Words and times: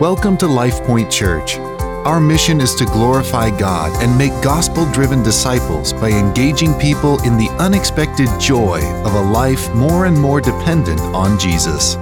Welcome 0.00 0.36
to 0.38 0.46
LifePoint 0.46 1.08
Church. 1.08 1.56
Our 2.04 2.18
mission 2.18 2.60
is 2.60 2.74
to 2.74 2.84
glorify 2.84 3.56
God 3.56 4.02
and 4.02 4.18
make 4.18 4.32
gospel 4.42 4.90
driven 4.90 5.22
disciples 5.22 5.92
by 5.92 6.10
engaging 6.10 6.74
people 6.80 7.22
in 7.22 7.36
the 7.36 7.48
unexpected 7.60 8.28
joy 8.40 8.80
of 9.04 9.14
a 9.14 9.20
life 9.20 9.72
more 9.72 10.06
and 10.06 10.20
more 10.20 10.40
dependent 10.40 11.00
on 11.00 11.38
Jesus. 11.38 11.94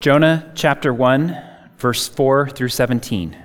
Jonah 0.00 0.50
chapter 0.56 0.92
1, 0.92 1.40
verse 1.78 2.08
4 2.08 2.50
through 2.50 2.70
17. 2.70 3.36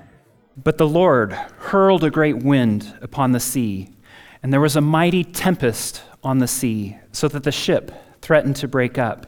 But 0.58 0.80
the 0.80 0.88
Lord 0.88 1.34
hurled 1.34 2.04
a 2.04 2.10
great 2.10 2.38
wind 2.38 2.98
upon 3.00 3.34
the 3.34 3.40
sea, 3.40 3.92
and 4.42 4.52
there 4.52 4.60
was 4.60 4.76
a 4.76 4.82
mighty 4.82 5.24
tempest 5.24 6.02
on 6.24 6.40
the 6.40 6.48
sea, 6.48 6.98
so 7.12 7.28
that 7.28 7.44
the 7.44 7.52
ship 7.52 7.92
threatened 8.24 8.56
to 8.56 8.68
break 8.68 8.98
up. 8.98 9.28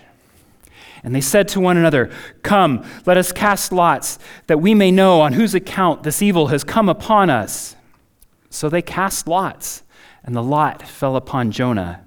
And 1.03 1.15
they 1.15 1.21
said 1.21 1.47
to 1.49 1.59
one 1.59 1.77
another, 1.77 2.11
Come, 2.43 2.85
let 3.05 3.17
us 3.17 3.31
cast 3.31 3.71
lots, 3.71 4.19
that 4.47 4.59
we 4.59 4.73
may 4.73 4.91
know 4.91 5.21
on 5.21 5.33
whose 5.33 5.55
account 5.55 6.03
this 6.03 6.21
evil 6.21 6.47
has 6.47 6.63
come 6.63 6.89
upon 6.89 7.29
us. 7.29 7.75
So 8.49 8.69
they 8.69 8.81
cast 8.81 9.27
lots, 9.27 9.83
and 10.23 10.35
the 10.35 10.43
lot 10.43 10.87
fell 10.87 11.15
upon 11.15 11.51
Jonah. 11.51 12.03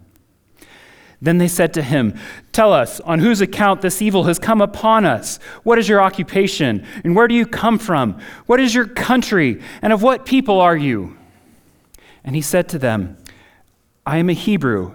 Then 1.21 1.39
they 1.39 1.49
said 1.49 1.73
to 1.75 1.83
him, 1.83 2.19
Tell 2.53 2.73
us, 2.73 3.01
on 3.01 3.19
whose 3.19 3.41
account 3.41 3.81
this 3.81 4.03
evil 4.03 4.25
has 4.25 4.39
come 4.39 4.61
upon 4.61 5.07
us? 5.07 5.39
What 5.63 5.79
is 5.79 5.89
your 5.89 6.03
occupation? 6.03 6.87
And 7.03 7.17
where 7.17 7.27
do 7.27 7.35
you 7.35 7.47
come 7.47 7.79
from? 7.79 8.21
What 8.47 8.61
is 8.61 8.75
your 8.75 8.87
country? 8.87 9.61
And 9.81 9.93
of 9.93 10.03
what 10.03 10.27
people 10.27 10.61
are 10.61 10.77
you? 10.77 11.17
And 12.23 12.37
he 12.37 12.43
said 12.43 12.69
to 12.71 12.79
them, 12.79 13.17
I 14.07 14.19
am 14.19 14.29
a 14.29 14.35
Hebrew 14.35 14.95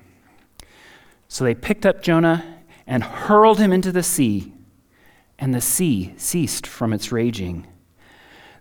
So 1.31 1.45
they 1.45 1.55
picked 1.55 1.85
up 1.85 2.03
Jonah 2.03 2.43
and 2.85 3.05
hurled 3.05 3.57
him 3.57 3.71
into 3.71 3.93
the 3.93 4.03
sea, 4.03 4.51
and 5.39 5.53
the 5.53 5.61
sea 5.61 6.13
ceased 6.17 6.67
from 6.67 6.91
its 6.91 7.09
raging. 7.09 7.67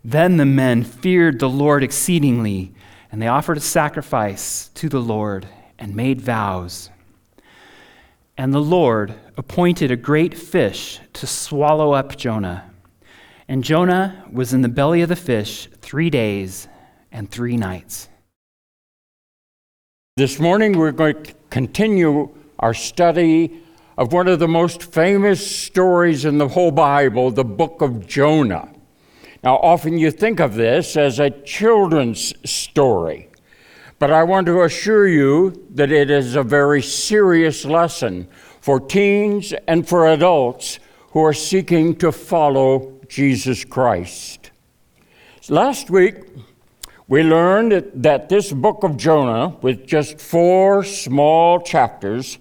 Then 0.04 0.36
the 0.36 0.46
men 0.46 0.84
feared 0.84 1.40
the 1.40 1.48
Lord 1.48 1.82
exceedingly, 1.82 2.72
and 3.10 3.20
they 3.20 3.26
offered 3.26 3.56
a 3.56 3.60
sacrifice 3.60 4.68
to 4.74 4.88
the 4.88 5.00
Lord 5.00 5.48
and 5.80 5.96
made 5.96 6.20
vows. 6.20 6.90
And 8.38 8.54
the 8.54 8.62
Lord 8.62 9.14
appointed 9.36 9.90
a 9.90 9.96
great 9.96 10.38
fish 10.38 11.00
to 11.14 11.26
swallow 11.26 11.90
up 11.90 12.16
Jonah. 12.16 12.70
And 13.48 13.64
Jonah 13.64 14.24
was 14.30 14.52
in 14.52 14.62
the 14.62 14.68
belly 14.68 15.02
of 15.02 15.08
the 15.08 15.16
fish 15.16 15.68
three 15.80 16.08
days 16.08 16.68
and 17.10 17.28
three 17.28 17.56
nights. 17.56 18.08
This 20.16 20.38
morning 20.38 20.78
we're 20.78 20.92
going 20.92 21.20
to 21.24 21.34
continue 21.50 22.32
our 22.60 22.74
study 22.74 23.60
of 23.98 24.12
one 24.12 24.28
of 24.28 24.38
the 24.38 24.48
most 24.48 24.82
famous 24.82 25.44
stories 25.44 26.24
in 26.24 26.38
the 26.38 26.48
whole 26.48 26.70
Bible, 26.70 27.30
the 27.30 27.44
book 27.44 27.82
of 27.82 28.06
Jonah. 28.06 28.72
Now, 29.42 29.56
often 29.56 29.98
you 29.98 30.10
think 30.10 30.38
of 30.38 30.54
this 30.54 30.96
as 30.96 31.18
a 31.18 31.30
children's 31.30 32.34
story, 32.48 33.28
but 33.98 34.10
I 34.10 34.22
want 34.22 34.46
to 34.46 34.62
assure 34.62 35.08
you 35.08 35.66
that 35.74 35.90
it 35.90 36.10
is 36.10 36.36
a 36.36 36.42
very 36.42 36.82
serious 36.82 37.64
lesson 37.64 38.28
for 38.60 38.78
teens 38.78 39.54
and 39.66 39.88
for 39.88 40.06
adults 40.06 40.78
who 41.12 41.24
are 41.24 41.32
seeking 41.32 41.96
to 41.96 42.12
follow 42.12 43.00
Jesus 43.08 43.64
Christ. 43.64 44.50
Last 45.48 45.90
week, 45.90 46.16
we 47.08 47.22
learned 47.22 47.90
that 47.94 48.28
this 48.28 48.52
book 48.52 48.84
of 48.84 48.96
Jonah, 48.96 49.56
with 49.62 49.86
just 49.86 50.20
four 50.20 50.84
small 50.84 51.60
chapters, 51.60 52.38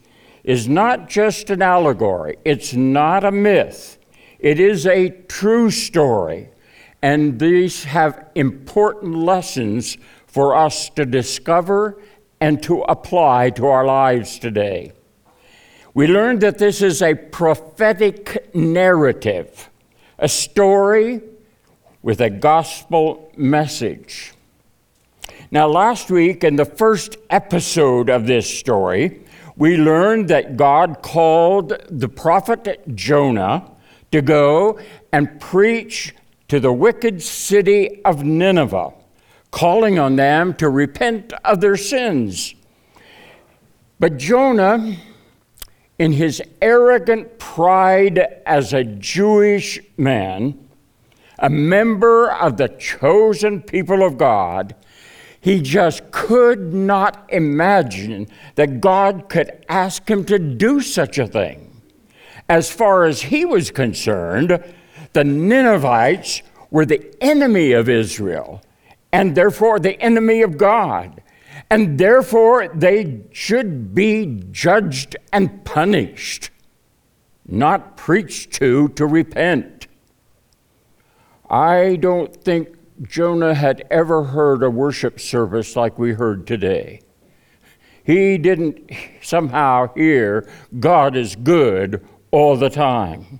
is 0.50 0.68
not 0.68 1.08
just 1.08 1.52
an 1.52 1.62
allegory, 1.62 2.36
it's 2.44 2.74
not 2.74 3.24
a 3.24 3.30
myth, 3.32 4.00
it 4.40 4.60
is 4.60 4.88
a 4.88 5.08
true 5.28 5.70
story. 5.70 6.50
And 7.04 7.38
these 7.38 7.84
have 7.84 8.32
important 8.34 9.14
lessons 9.14 9.96
for 10.26 10.56
us 10.56 10.90
to 10.96 11.06
discover 11.06 12.02
and 12.42 12.64
to 12.64 12.82
apply 12.82 13.52
to 13.52 13.68
our 13.68 13.86
lives 13.86 14.40
today. 14.40 14.94
We 15.94 16.08
learned 16.08 16.42
that 16.42 16.58
this 16.58 16.82
is 16.82 17.04
a 17.04 17.14
prophetic 17.14 18.50
narrative, 18.56 19.70
a 20.18 20.28
story 20.28 21.22
with 22.02 22.22
a 22.22 22.32
gospel 22.32 23.32
message. 23.38 24.34
Now, 25.52 25.68
last 25.68 26.10
week, 26.10 26.44
in 26.44 26.56
the 26.56 26.66
first 26.66 27.18
episode 27.30 28.10
of 28.10 28.26
this 28.26 28.50
story, 28.50 29.22
we 29.60 29.76
learned 29.76 30.30
that 30.30 30.56
God 30.56 31.02
called 31.02 31.74
the 31.90 32.08
prophet 32.08 32.96
Jonah 32.96 33.70
to 34.10 34.22
go 34.22 34.80
and 35.12 35.40
preach 35.42 36.16
to 36.48 36.62
the 36.62 36.72
wicked 36.72 37.22
city 37.22 38.02
of 38.06 38.24
Nineveh, 38.24 38.94
calling 39.52 40.00
on 40.00 40.16
them 40.16 40.54
to 40.56 40.70
repent 40.70 41.34
of 41.44 41.60
their 41.60 41.76
sins. 41.76 42.56
But 44.00 44.16
Jonah, 44.16 44.96
in 46.00 46.14
his 46.14 46.42
arrogant 46.62 47.38
pride 47.38 48.42
as 48.46 48.72
a 48.72 48.86
Jewish 48.86 49.78
man, 49.98 50.70
a 51.38 51.50
member 51.50 52.32
of 52.32 52.56
the 52.56 52.70
chosen 52.70 53.62
people 53.62 54.04
of 54.04 54.18
God, 54.18 54.74
he 55.42 55.62
just 55.62 56.12
could 56.12 56.74
not 56.74 57.26
imagine 57.30 58.28
that 58.56 58.82
God 58.82 59.30
could 59.30 59.64
ask 59.70 60.10
him 60.10 60.26
to 60.26 60.38
do 60.38 60.82
such 60.82 61.18
a 61.18 61.28
thing. 61.28 61.82
As 62.50 62.72
far 62.72 63.06
as 63.06 63.22
he 63.22 63.46
was 63.46 63.72
concerned, 63.72 64.64
the 65.14 65.24
Ninevites 65.24 66.42
were 66.72 66.86
the 66.86 67.16
enemy 67.22 67.72
of 67.72 67.88
Israel 67.88 68.62
and 69.12 69.36
therefore 69.36 69.80
the 69.80 70.00
enemy 70.02 70.42
of 70.42 70.58
God. 70.58 71.22
And 71.70 72.00
therefore 72.00 72.68
they 72.70 73.22
should 73.32 73.94
be 73.94 74.42
judged 74.52 75.16
and 75.32 75.64
punished, 75.66 76.50
not 77.48 77.96
preached 77.96 78.54
to 78.54 78.90
to 78.90 79.06
repent. 79.06 79.88
I 81.50 81.96
don't 81.98 82.36
think 82.36 82.79
Jonah 83.02 83.54
had 83.54 83.86
ever 83.90 84.24
heard 84.24 84.62
a 84.62 84.70
worship 84.70 85.20
service 85.20 85.76
like 85.76 85.98
we 85.98 86.14
heard 86.14 86.46
today. 86.46 87.02
He 88.04 88.38
didn't 88.38 88.92
somehow 89.22 89.94
hear 89.94 90.50
God 90.80 91.16
is 91.16 91.36
good 91.36 92.06
all 92.32 92.58
the 92.58 92.70
time. 92.70 93.40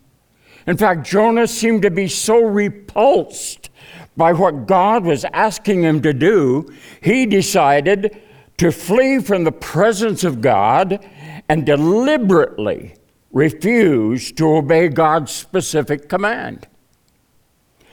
In 0.68 0.78
fact, 0.78 1.06
Jonah 1.06 1.48
seemed 1.48 1.82
to 1.82 1.92
be 1.92 2.08
so 2.08 2.38
repulsed 2.38 3.70
by 4.16 4.34
what 4.34 4.68
God 4.68 5.06
was 5.06 5.26
asking 5.26 5.82
him 5.84 6.02
to 6.02 6.14
do, 6.14 6.72
he 7.02 7.26
decided 7.26 8.22
to 8.58 8.72
flee 8.72 9.20
from 9.20 9.46
the 9.46 9.52
presence 9.52 10.24
of 10.24 10.42
God 10.42 11.04
and 11.48 11.66
deliberately 11.66 12.96
refuse 13.32 14.32
to 14.34 14.58
obey 14.58 14.90
God's 14.90 15.32
specific 15.32 16.10
command. 16.10 16.68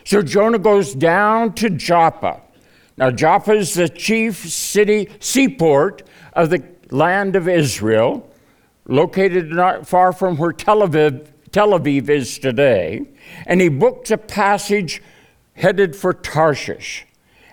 So 0.06 0.22
Jonah 0.22 0.60
goes 0.60 0.94
down 0.94 1.54
to 1.54 1.68
Joppa. 1.68 2.40
Now, 2.96 3.10
Joppa 3.10 3.54
is 3.54 3.74
the 3.74 3.88
chief 3.88 4.36
city 4.36 5.08
seaport 5.18 6.04
of 6.32 6.50
the 6.50 6.62
land 6.92 7.34
of 7.34 7.48
Israel, 7.48 8.30
located 8.86 9.50
not 9.50 9.88
far 9.88 10.12
from 10.12 10.36
where 10.36 10.52
Tel 10.52 10.78
Aviv, 10.86 11.26
Tel 11.50 11.70
Aviv 11.70 12.08
is 12.08 12.38
today. 12.38 13.04
And 13.46 13.60
he 13.60 13.68
books 13.68 14.12
a 14.12 14.16
passage 14.16 15.02
headed 15.54 15.96
for 15.96 16.12
Tarshish. 16.12 17.04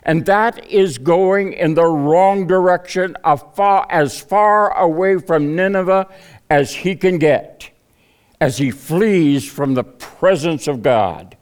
And 0.03 0.23
that 0.27 0.63
is 0.67 0.99
going 0.99 1.53
in 1.53 1.73
the 1.73 1.87
wrong 1.87 2.45
direction, 2.45 3.17
as 3.25 4.21
far 4.21 4.77
away 4.77 5.17
from 5.17 5.55
Nineveh 5.55 6.07
as 6.51 6.75
he 6.75 6.95
can 6.95 7.17
get, 7.17 7.71
as 8.39 8.59
he 8.59 8.69
flees 8.69 9.43
from 9.43 9.73
the 9.73 9.83
presence 9.83 10.67
of 10.67 10.83
God, 10.83 11.35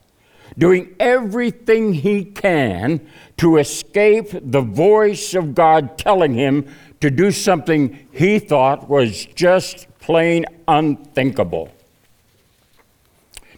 doing 0.62 0.96
everything 1.00 1.92
he 1.92 2.24
can 2.24 3.02
to 3.36 3.58
escape 3.58 4.28
the 4.32 4.62
voice 4.62 5.34
of 5.34 5.56
God 5.56 5.98
telling 5.98 6.36
him 6.36 6.72
to 7.00 7.10
do 7.10 7.32
something 7.32 8.08
he 8.12 8.38
thought 8.38 8.88
was 8.88 9.26
just 9.26 9.88
plain 10.00 10.46
unthinkable. 10.68 11.74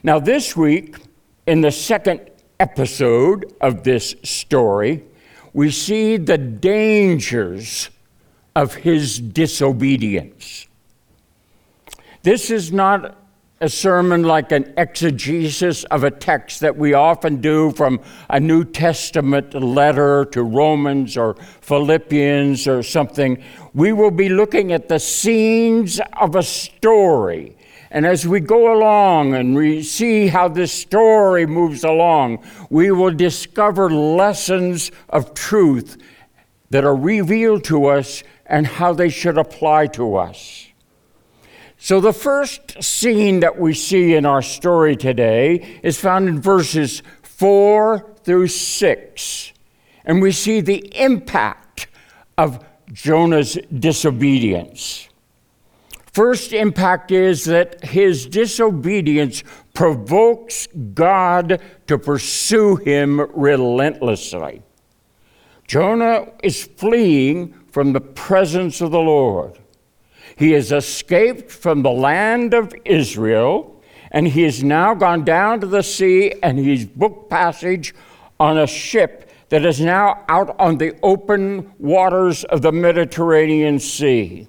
Now, 0.01 0.17
this 0.17 0.55
week, 0.55 0.95
in 1.45 1.59
the 1.59 1.71
second 1.71 2.21
episode 2.57 3.53
of 3.59 3.83
this 3.83 4.15
story, 4.23 5.03
we 5.51 5.71
see 5.71 6.15
the 6.15 6.37
dangers 6.37 7.89
of 8.55 8.75
his 8.75 9.19
disobedience. 9.19 10.69
This 12.21 12.49
is 12.49 12.71
not 12.71 13.17
a 13.63 13.69
sermon 13.69 14.23
like 14.23 14.51
an 14.51 14.73
exegesis 14.75 15.85
of 15.85 16.03
a 16.03 16.11
text 16.11 16.59
that 16.59 16.75
we 16.75 16.93
often 16.93 17.39
do 17.39 17.71
from 17.71 17.97
a 18.29 18.37
New 18.37 18.65
Testament 18.65 19.53
letter 19.53 20.25
to 20.25 20.43
Romans 20.43 21.15
or 21.15 21.35
Philippians 21.61 22.67
or 22.67 22.83
something. 22.83 23.41
We 23.73 23.93
will 23.93 24.11
be 24.11 24.27
looking 24.27 24.73
at 24.73 24.89
the 24.89 24.99
scenes 24.99 26.01
of 26.19 26.35
a 26.35 26.43
story. 26.43 27.55
And 27.89 28.05
as 28.05 28.27
we 28.27 28.41
go 28.41 28.77
along 28.77 29.33
and 29.33 29.55
we 29.55 29.81
see 29.81 30.27
how 30.27 30.49
this 30.49 30.73
story 30.73 31.45
moves 31.45 31.85
along, 31.85 32.43
we 32.69 32.91
will 32.91 33.13
discover 33.13 33.89
lessons 33.89 34.91
of 35.07 35.33
truth 35.35 35.95
that 36.69 36.83
are 36.83 36.97
revealed 36.97 37.63
to 37.65 37.85
us 37.85 38.23
and 38.45 38.67
how 38.67 38.91
they 38.91 39.07
should 39.07 39.37
apply 39.37 39.87
to 39.87 40.17
us. 40.17 40.62
So, 41.83 41.99
the 41.99 42.13
first 42.13 42.81
scene 42.81 43.41
that 43.41 43.59
we 43.59 43.73
see 43.73 44.15
in 44.15 44.25
our 44.25 44.41
story 44.41 44.95
today 44.95 45.79
is 45.83 45.99
found 45.99 46.29
in 46.29 46.39
verses 46.39 47.03
4 47.23 48.15
through 48.23 48.47
6. 48.47 49.53
And 50.05 50.21
we 50.21 50.31
see 50.31 50.61
the 50.61 50.89
impact 50.95 51.87
of 52.37 52.63
Jonah's 52.93 53.57
disobedience. 53.79 55.09
First 56.13 56.53
impact 56.53 57.11
is 57.11 57.43
that 57.45 57.83
his 57.83 58.27
disobedience 58.27 59.43
provokes 59.73 60.69
God 60.93 61.61
to 61.87 61.97
pursue 61.97 62.77
him 62.77 63.19
relentlessly. 63.35 64.61
Jonah 65.67 66.31
is 66.43 66.63
fleeing 66.63 67.53
from 67.73 67.91
the 67.91 67.99
presence 67.99 68.79
of 68.79 68.91
the 68.91 68.99
Lord. 68.99 69.59
He 70.35 70.51
has 70.51 70.71
escaped 70.71 71.51
from 71.51 71.83
the 71.83 71.91
land 71.91 72.53
of 72.53 72.73
Israel, 72.85 73.81
and 74.11 74.27
he 74.27 74.43
has 74.43 74.63
now 74.63 74.93
gone 74.93 75.23
down 75.23 75.59
to 75.61 75.67
the 75.67 75.83
sea, 75.83 76.33
and 76.41 76.57
he's 76.57 76.85
booked 76.85 77.29
passage 77.29 77.93
on 78.39 78.57
a 78.57 78.67
ship 78.67 79.29
that 79.49 79.65
is 79.65 79.79
now 79.79 80.23
out 80.27 80.55
on 80.59 80.77
the 80.77 80.95
open 81.03 81.71
waters 81.77 82.43
of 82.45 82.61
the 82.61 82.71
Mediterranean 82.71 83.79
Sea. 83.79 84.47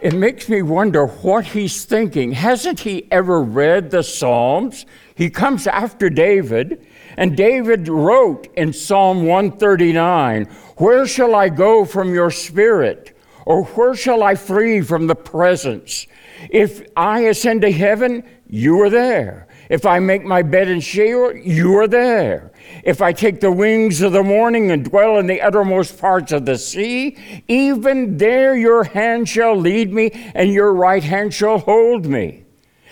It 0.00 0.14
makes 0.14 0.48
me 0.48 0.62
wonder 0.62 1.06
what 1.06 1.46
he's 1.46 1.84
thinking. 1.84 2.32
Hasn't 2.32 2.80
he 2.80 3.06
ever 3.10 3.40
read 3.40 3.90
the 3.90 4.02
Psalms? 4.02 4.86
He 5.14 5.30
comes 5.30 5.66
after 5.66 6.10
David, 6.10 6.86
and 7.16 7.36
David 7.36 7.88
wrote 7.88 8.48
in 8.54 8.72
Psalm 8.72 9.24
139 9.24 10.44
Where 10.76 11.06
shall 11.06 11.34
I 11.34 11.48
go 11.48 11.84
from 11.84 12.12
your 12.12 12.30
spirit? 12.30 13.13
Or 13.46 13.64
where 13.64 13.94
shall 13.94 14.22
I 14.22 14.34
flee 14.34 14.80
from 14.80 15.06
the 15.06 15.14
presence? 15.14 16.06
If 16.50 16.86
I 16.96 17.20
ascend 17.20 17.62
to 17.62 17.72
heaven, 17.72 18.24
you 18.48 18.80
are 18.82 18.90
there. 18.90 19.46
If 19.70 19.86
I 19.86 19.98
make 19.98 20.24
my 20.24 20.42
bed 20.42 20.68
in 20.68 20.80
Sheol, 20.80 21.34
you 21.34 21.76
are 21.78 21.88
there. 21.88 22.52
If 22.82 23.00
I 23.00 23.12
take 23.12 23.40
the 23.40 23.52
wings 23.52 24.02
of 24.02 24.12
the 24.12 24.22
morning 24.22 24.70
and 24.70 24.84
dwell 24.84 25.18
in 25.18 25.26
the 25.26 25.40
uttermost 25.40 25.98
parts 25.98 26.32
of 26.32 26.44
the 26.44 26.58
sea, 26.58 27.16
even 27.48 28.18
there 28.18 28.56
your 28.56 28.84
hand 28.84 29.28
shall 29.28 29.56
lead 29.56 29.92
me, 29.92 30.10
and 30.34 30.52
your 30.52 30.72
right 30.72 31.02
hand 31.02 31.32
shall 31.32 31.58
hold 31.58 32.06
me. 32.06 32.44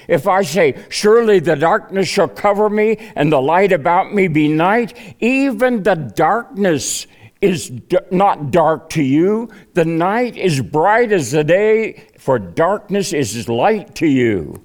If 0.08 0.26
I 0.26 0.43
say, 0.43 0.82
Surely 0.88 1.38
the 1.38 1.56
darkness 1.56 2.08
shall 2.08 2.28
cover 2.28 2.69
me, 2.69 2.96
and 3.14 3.31
the 3.31 3.40
light 3.40 3.72
about 3.72 4.14
me 4.14 4.28
be 4.28 4.48
night, 4.48 4.96
even 5.20 5.82
the 5.82 5.94
darkness 5.94 7.06
is 7.43 7.69
d- 7.69 7.99
not 8.12 8.53
dark 8.53 8.89
to 8.91 9.03
you. 9.03 9.50
The 9.75 9.85
night 9.85 10.37
is 10.37 10.62
bright 10.62 11.12
as 11.12 11.33
the 11.33 11.44
day, 11.44 12.06
for 12.19 12.39
darkness 12.39 13.12
is 13.12 13.49
light 13.49 13.94
to 13.97 14.06
you. 14.06 14.62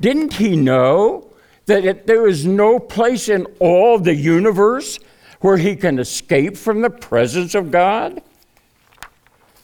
Didn't 0.00 0.34
he 0.34 0.56
know 0.56 1.32
that 1.66 1.84
it, 1.84 2.06
there 2.06 2.26
is 2.26 2.44
no 2.44 2.78
place 2.78 3.28
in 3.28 3.46
all 3.60 3.98
the 3.98 4.14
universe 4.14 4.98
where 5.40 5.56
he 5.56 5.76
can 5.76 5.98
escape 5.98 6.56
from 6.56 6.82
the 6.82 6.90
presence 6.90 7.54
of 7.54 7.70
God? 7.70 8.20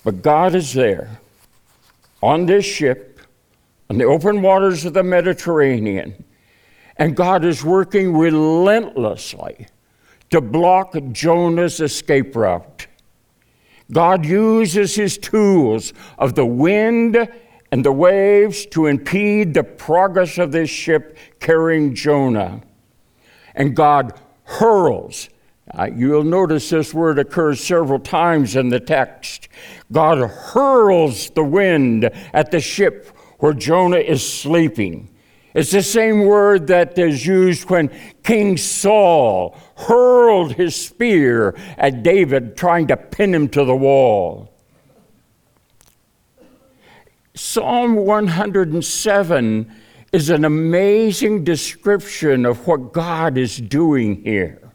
But 0.05 0.23
God 0.23 0.55
is 0.55 0.73
there 0.73 1.21
on 2.23 2.47
this 2.47 2.65
ship 2.65 3.21
on 3.91 3.99
the 3.99 4.05
open 4.05 4.41
waters 4.41 4.85
of 4.85 4.95
the 4.95 5.03
Mediterranean, 5.03 6.25
and 6.97 7.17
God 7.17 7.45
is 7.45 7.65
working 7.65 8.17
relentlessly 8.17 9.67
to 10.31 10.41
block 10.41 10.95
Jonah's 11.13 11.81
escape 11.81 12.35
route. 12.35 12.87
God 13.93 14.25
uses 14.25 14.95
his 14.95 15.19
tools 15.19 15.93
of 16.19 16.35
the 16.35 16.47
wind 16.47 17.29
and 17.73 17.85
the 17.85 17.93
waves 17.93 18.67
to 18.67 18.87
impede 18.87 19.55
the 19.55 19.65
progress 19.65 20.39
of 20.39 20.53
this 20.53 20.71
ship 20.71 21.17
carrying 21.41 21.95
Jonah. 21.95 22.63
And 23.55 23.75
God 23.75 24.19
hurls. 24.45 25.29
Uh, 25.73 25.89
you'll 25.95 26.25
notice 26.25 26.71
this 26.71 26.93
word 26.93 27.19
occurs 27.19 27.63
several 27.63 28.01
times 28.01 28.57
in 28.57 28.69
the 28.71 28.81
text. 28.81 29.49
God 29.93 30.19
hurls 30.19 31.31
the 31.31 31.45
wind 31.45 32.11
at 32.33 32.51
the 32.51 32.61
ship 32.61 33.07
where 33.39 33.53
Jonah 33.53 33.99
is 33.99 34.27
sleeping. 34.29 35.09
It's 35.53 35.73
the 35.73 35.83
same 35.83 36.27
word 36.27 36.69
that 36.69 36.97
is 36.99 37.27
used 37.27 37.69
when 37.69 37.91
King 38.23 38.57
Saul 38.57 39.57
hurled 39.77 40.53
his 40.53 40.77
spear 40.77 41.57
at 41.77 42.03
David, 42.03 42.57
trying 42.57 42.87
to 42.89 42.97
pin 42.97 43.35
him 43.35 43.49
to 43.51 43.65
the 43.65 43.75
wall. 43.75 44.53
Psalm 47.35 47.97
107 47.97 49.73
is 50.13 50.31
an 50.31 50.45
amazing 50.45 51.43
description 51.43 52.45
of 52.45 52.67
what 52.67 52.93
God 52.93 53.39
is 53.39 53.57
doing 53.57 54.23
here. 54.23 54.71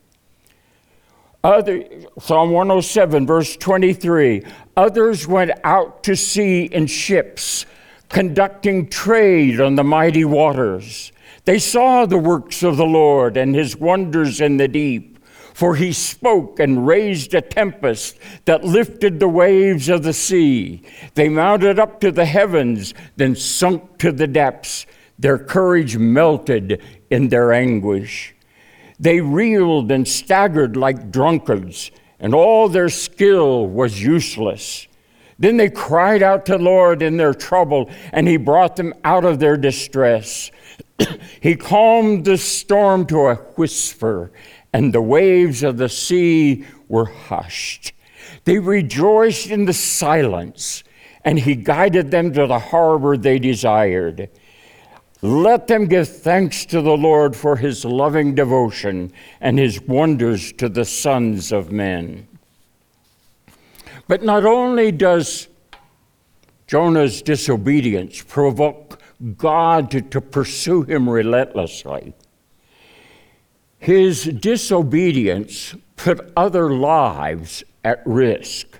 Other, 1.43 1.83
Psalm 2.19 2.49
107, 2.51 3.27
verse 3.27 3.55
23 3.57 4.43
Others 4.75 5.27
went 5.27 5.51
out 5.63 6.03
to 6.03 6.15
sea 6.15 6.63
in 6.63 6.87
ships 6.87 7.65
conducting 8.09 8.87
trade 8.87 9.59
on 9.59 9.75
the 9.75 9.83
mighty 9.83 10.25
waters. 10.25 11.11
They 11.45 11.59
saw 11.59 12.05
the 12.05 12.17
works 12.17 12.63
of 12.63 12.77
the 12.77 12.85
Lord 12.85 13.37
and 13.37 13.55
his 13.55 13.75
wonders 13.75 14.41
in 14.41 14.57
the 14.57 14.67
deep. 14.67 15.19
For 15.53 15.75
he 15.77 15.93
spoke 15.93 16.59
and 16.59 16.85
raised 16.85 17.33
a 17.33 17.39
tempest 17.39 18.17
that 18.43 18.65
lifted 18.65 19.21
the 19.21 19.29
waves 19.29 19.87
of 19.87 20.03
the 20.03 20.11
sea. 20.11 20.81
They 21.13 21.29
mounted 21.29 21.79
up 21.79 22.01
to 22.01 22.11
the 22.11 22.25
heavens, 22.25 22.93
then 23.15 23.37
sunk 23.37 23.97
to 23.99 24.11
the 24.11 24.27
depths. 24.27 24.85
Their 25.17 25.37
courage 25.37 25.97
melted 25.97 26.81
in 27.09 27.29
their 27.29 27.53
anguish. 27.53 28.35
They 28.99 29.21
reeled 29.21 29.93
and 29.93 30.05
staggered 30.05 30.75
like 30.75 31.09
drunkards, 31.09 31.89
and 32.19 32.33
all 32.33 32.67
their 32.67 32.89
skill 32.89 33.65
was 33.65 34.03
useless. 34.03 34.87
Then 35.37 35.57
they 35.57 35.69
cried 35.69 36.23
out 36.23 36.45
to 36.45 36.53
the 36.53 36.63
Lord 36.63 37.01
in 37.01 37.17
their 37.17 37.33
trouble, 37.33 37.89
and 38.13 38.27
he 38.27 38.37
brought 38.37 38.75
them 38.75 38.93
out 39.03 39.25
of 39.25 39.39
their 39.39 39.57
distress. 39.57 40.49
he 41.41 41.55
calmed 41.55 42.25
the 42.25 42.37
storm 42.37 43.05
to 43.07 43.27
a 43.27 43.35
whisper, 43.35 44.31
and 44.71 44.93
the 44.93 45.01
waves 45.01 45.63
of 45.63 45.77
the 45.77 45.89
sea 45.89 46.65
were 46.87 47.05
hushed. 47.05 47.93
They 48.45 48.59
rejoiced 48.59 49.47
in 49.47 49.65
the 49.65 49.73
silence, 49.73 50.83
and 51.23 51.39
he 51.39 51.55
guided 51.55 52.11
them 52.11 52.31
to 52.33 52.47
the 52.47 52.59
harbor 52.59 53.17
they 53.17 53.39
desired. 53.39 54.29
Let 55.21 55.67
them 55.67 55.87
give 55.87 56.07
thanks 56.07 56.65
to 56.67 56.81
the 56.81 56.95
Lord 56.95 57.35
for 57.35 57.55
his 57.55 57.83
loving 57.83 58.35
devotion 58.35 59.11
and 59.41 59.57
his 59.57 59.81
wonders 59.81 60.53
to 60.53 60.69
the 60.69 60.85
sons 60.85 61.51
of 61.51 61.71
men. 61.71 62.27
But 64.07 64.23
not 64.23 64.45
only 64.45 64.91
does 64.91 65.47
Jonah's 66.67 67.21
disobedience 67.21 68.21
provoke 68.21 69.01
God 69.37 69.91
to, 69.91 70.21
pursue 70.21 70.83
him 70.83 71.09
relentlessly, 71.09 72.13
his 73.77 74.25
disobedience 74.25 75.75
put 75.95 76.31
other 76.35 76.71
lives 76.71 77.63
at 77.83 78.01
risk. 78.05 78.79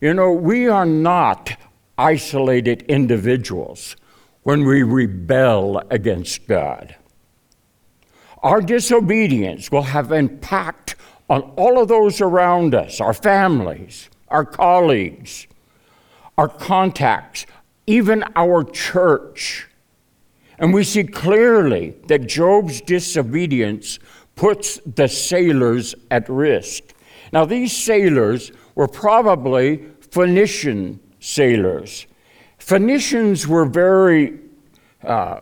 You 0.00 0.14
know, 0.14 0.32
we 0.32 0.68
are 0.68 0.86
not 0.86 1.56
isolated 1.96 2.82
individuals 2.82 3.96
when 4.42 4.64
we 4.64 4.82
rebel 4.82 5.82
against 5.90 6.48
God. 6.48 6.96
Our 8.42 8.60
disobedience 8.60 9.70
will 9.70 9.82
have 9.82 10.10
impact 10.10 10.81
on 11.32 11.40
all 11.56 11.80
of 11.80 11.88
those 11.88 12.20
around 12.20 12.74
us 12.74 13.00
our 13.00 13.14
families, 13.14 14.10
our 14.28 14.44
colleagues, 14.44 15.46
our 16.36 16.46
contacts, 16.46 17.46
even 17.86 18.22
our 18.36 18.62
church. 18.62 19.66
And 20.58 20.74
we 20.74 20.84
see 20.84 21.04
clearly 21.04 21.94
that 22.08 22.26
Job's 22.26 22.82
disobedience 22.82 23.98
puts 24.36 24.78
the 24.84 25.08
sailors 25.08 25.94
at 26.10 26.28
risk. 26.28 26.82
Now, 27.32 27.46
these 27.46 27.74
sailors 27.74 28.52
were 28.74 28.86
probably 28.86 29.86
Phoenician 30.10 31.00
sailors. 31.18 32.06
Phoenicians 32.58 33.48
were 33.48 33.64
very 33.64 34.38
uh, 35.02 35.40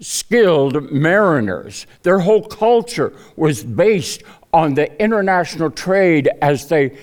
skilled 0.00 0.90
mariners. 0.90 1.86
Their 2.02 2.20
whole 2.20 2.42
culture 2.42 3.12
was 3.36 3.62
based 3.62 4.22
on 4.52 4.74
the 4.74 5.02
international 5.02 5.70
trade 5.70 6.28
as 6.40 6.68
they 6.68 6.98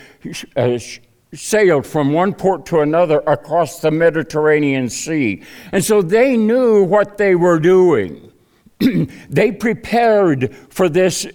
sailed 1.34 1.86
from 1.86 2.14
one 2.14 2.34
port 2.34 2.66
to 2.68 2.82
another 2.82 3.20
across 3.26 3.80
the 3.80 3.92
Mediterranean 3.92 4.90
Sea. 4.90 5.44
And 5.72 5.84
so 5.84 6.02
they 6.02 6.38
knew 6.38 6.84
what 6.84 7.18
they 7.18 7.36
were 7.36 7.60
doing. 7.60 8.32
they 9.30 9.52
prepared 9.52 10.56
for 10.70 10.90
this 10.90 11.28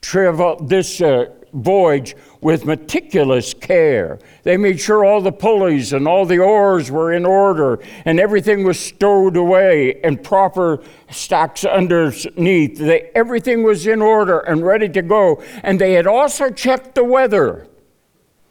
travel, 0.00 0.56
this 0.64 1.00
uh, 1.00 1.26
voyage 1.52 2.14
with 2.40 2.64
meticulous 2.64 3.52
care. 3.52 4.18
They 4.44 4.56
made 4.56 4.80
sure 4.80 5.04
all 5.04 5.20
the 5.20 5.32
pulleys 5.32 5.92
and 5.92 6.08
all 6.08 6.24
the 6.24 6.38
oars 6.38 6.90
were 6.90 7.12
in 7.12 7.26
order 7.26 7.78
and 8.04 8.18
everything 8.18 8.64
was 8.64 8.80
stowed 8.80 9.36
away 9.36 10.00
in 10.02 10.18
proper 10.18 10.82
stacks 11.10 11.64
underneath. 11.64 12.78
They, 12.78 13.10
everything 13.14 13.62
was 13.62 13.86
in 13.86 14.00
order 14.00 14.38
and 14.38 14.64
ready 14.64 14.88
to 14.88 15.02
go. 15.02 15.42
And 15.62 15.78
they 15.78 15.92
had 15.92 16.06
also 16.06 16.50
checked 16.50 16.94
the 16.94 17.04
weather. 17.04 17.66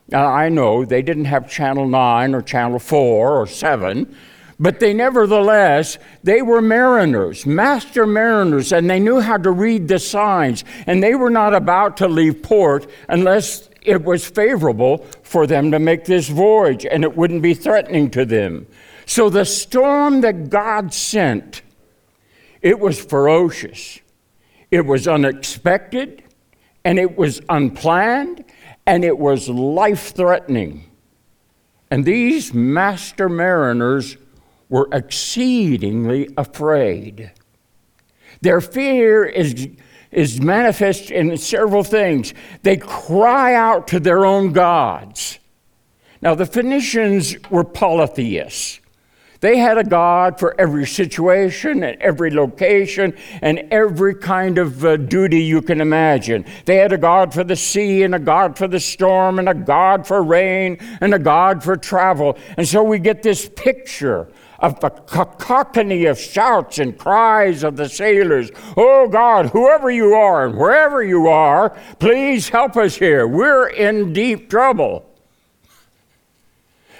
Now, 0.08 0.28
I 0.28 0.50
know 0.50 0.86
they 0.86 1.02
didn't 1.02 1.26
have 1.26 1.50
Channel 1.50 1.88
9 1.88 2.34
or 2.34 2.42
Channel 2.42 2.80
4 2.80 3.42
or 3.42 3.48
7, 3.48 4.16
but 4.60 4.80
they 4.80 4.94
nevertheless, 4.94 5.98
they 6.24 6.42
were 6.42 6.62
mariners, 6.62 7.46
master 7.46 8.06
mariners, 8.06 8.72
and 8.72 8.90
they 8.90 9.00
knew 9.00 9.20
how 9.20 9.38
to 9.38 9.52
read 9.52 9.88
the 9.88 10.00
signs. 10.00 10.64
And 10.88 11.02
they 11.02 11.16
were 11.16 11.30
not 11.30 11.54
about 11.54 11.98
to 11.98 12.08
leave 12.08 12.42
port 12.42 12.90
unless 13.08 13.69
it 13.82 14.04
was 14.04 14.28
favorable 14.28 15.06
for 15.24 15.48
them 15.48 15.72
to 15.72 15.80
make 15.80 16.06
this 16.06 16.28
voyage 16.28 16.86
and 16.86 17.04
it 17.04 17.16
wouldn't 17.16 17.42
be 17.42 17.54
threatening 17.54 18.10
to 18.12 18.26
them. 18.26 18.68
So 19.06 19.30
the 19.30 19.46
storm 19.46 20.22
that 20.22 20.50
God 20.50 20.94
sent, 20.94 21.62
it 22.62 22.80
was 22.80 23.04
ferocious. 23.04 24.00
It 24.72 24.86
was 24.86 25.08
unexpected 25.08 26.24
and 26.84 27.00
it 27.00 27.18
was 27.18 27.42
unplanned 27.50 28.46
and 28.86 29.04
it 29.04 29.18
was 29.18 29.50
life 29.50 30.16
threatening. 30.16 30.86
And 31.92 32.06
these 32.06 32.54
master 32.54 33.30
mariners 33.30 34.18
were 34.70 34.88
exceedingly 34.92 36.30
afraid. 36.38 37.32
Their 38.42 38.62
fear 38.62 39.26
is, 39.26 39.68
is 40.12 40.42
manifest 40.42 41.12
in 41.12 41.38
several 41.38 41.84
things. 41.84 42.34
They 42.64 42.78
cry 42.78 43.54
out 43.54 43.88
to 43.90 44.00
their 44.00 44.26
own 44.26 44.54
gods. 44.54 45.40
Now, 46.22 46.36
the 46.36 46.46
Phoenicians 46.46 47.36
were 47.50 47.64
polytheists. 47.64 48.80
They 49.42 49.58
had 49.58 49.78
a 49.78 49.86
God 49.86 50.38
for 50.38 50.60
every 50.60 50.86
situation 50.86 51.82
and 51.84 52.02
every 52.02 52.30
location 52.30 53.16
and 53.42 53.60
every 53.72 54.16
kind 54.16 54.58
of 54.58 54.84
uh, 54.84 54.98
duty 54.98 55.42
you 55.42 55.62
can 55.62 55.80
imagine. 55.80 56.44
They 56.66 56.76
had 56.76 56.92
a 56.92 56.98
God 56.98 57.34
for 57.34 57.46
the 57.46 57.56
sea 57.56 58.04
and 58.04 58.14
a 58.14 58.20
God 58.20 58.58
for 58.58 58.68
the 58.68 58.82
storm 58.82 59.40
and 59.40 59.48
a 59.48 59.54
God 59.54 60.06
for 60.06 60.22
rain 60.22 60.78
and 61.00 61.14
a 61.14 61.20
God 61.20 61.64
for 61.64 61.78
travel. 61.78 62.38
And 62.58 62.68
so 62.68 62.84
we 62.84 63.00
get 63.00 63.24
this 63.24 63.48
picture 63.56 64.28
of 64.62 64.80
the 64.80 64.90
cacophony 64.90 66.06
of 66.06 66.20
shouts 66.20 66.80
and 66.80 66.98
cries 66.98 67.64
of 67.64 67.78
the 67.78 67.90
sailors. 67.90 68.52
Oh 68.76 69.08
God, 69.08 69.48
whoever 69.48 69.90
you 69.90 70.14
are 70.14 70.46
and 70.46 70.58
wherever 70.58 71.04
you 71.04 71.28
are, 71.28 71.70
please 72.00 72.50
help 72.50 72.76
us 72.78 72.96
here. 72.96 73.28
We're 73.28 73.70
in 73.70 74.14
deep 74.14 74.50
trouble. 74.50 75.06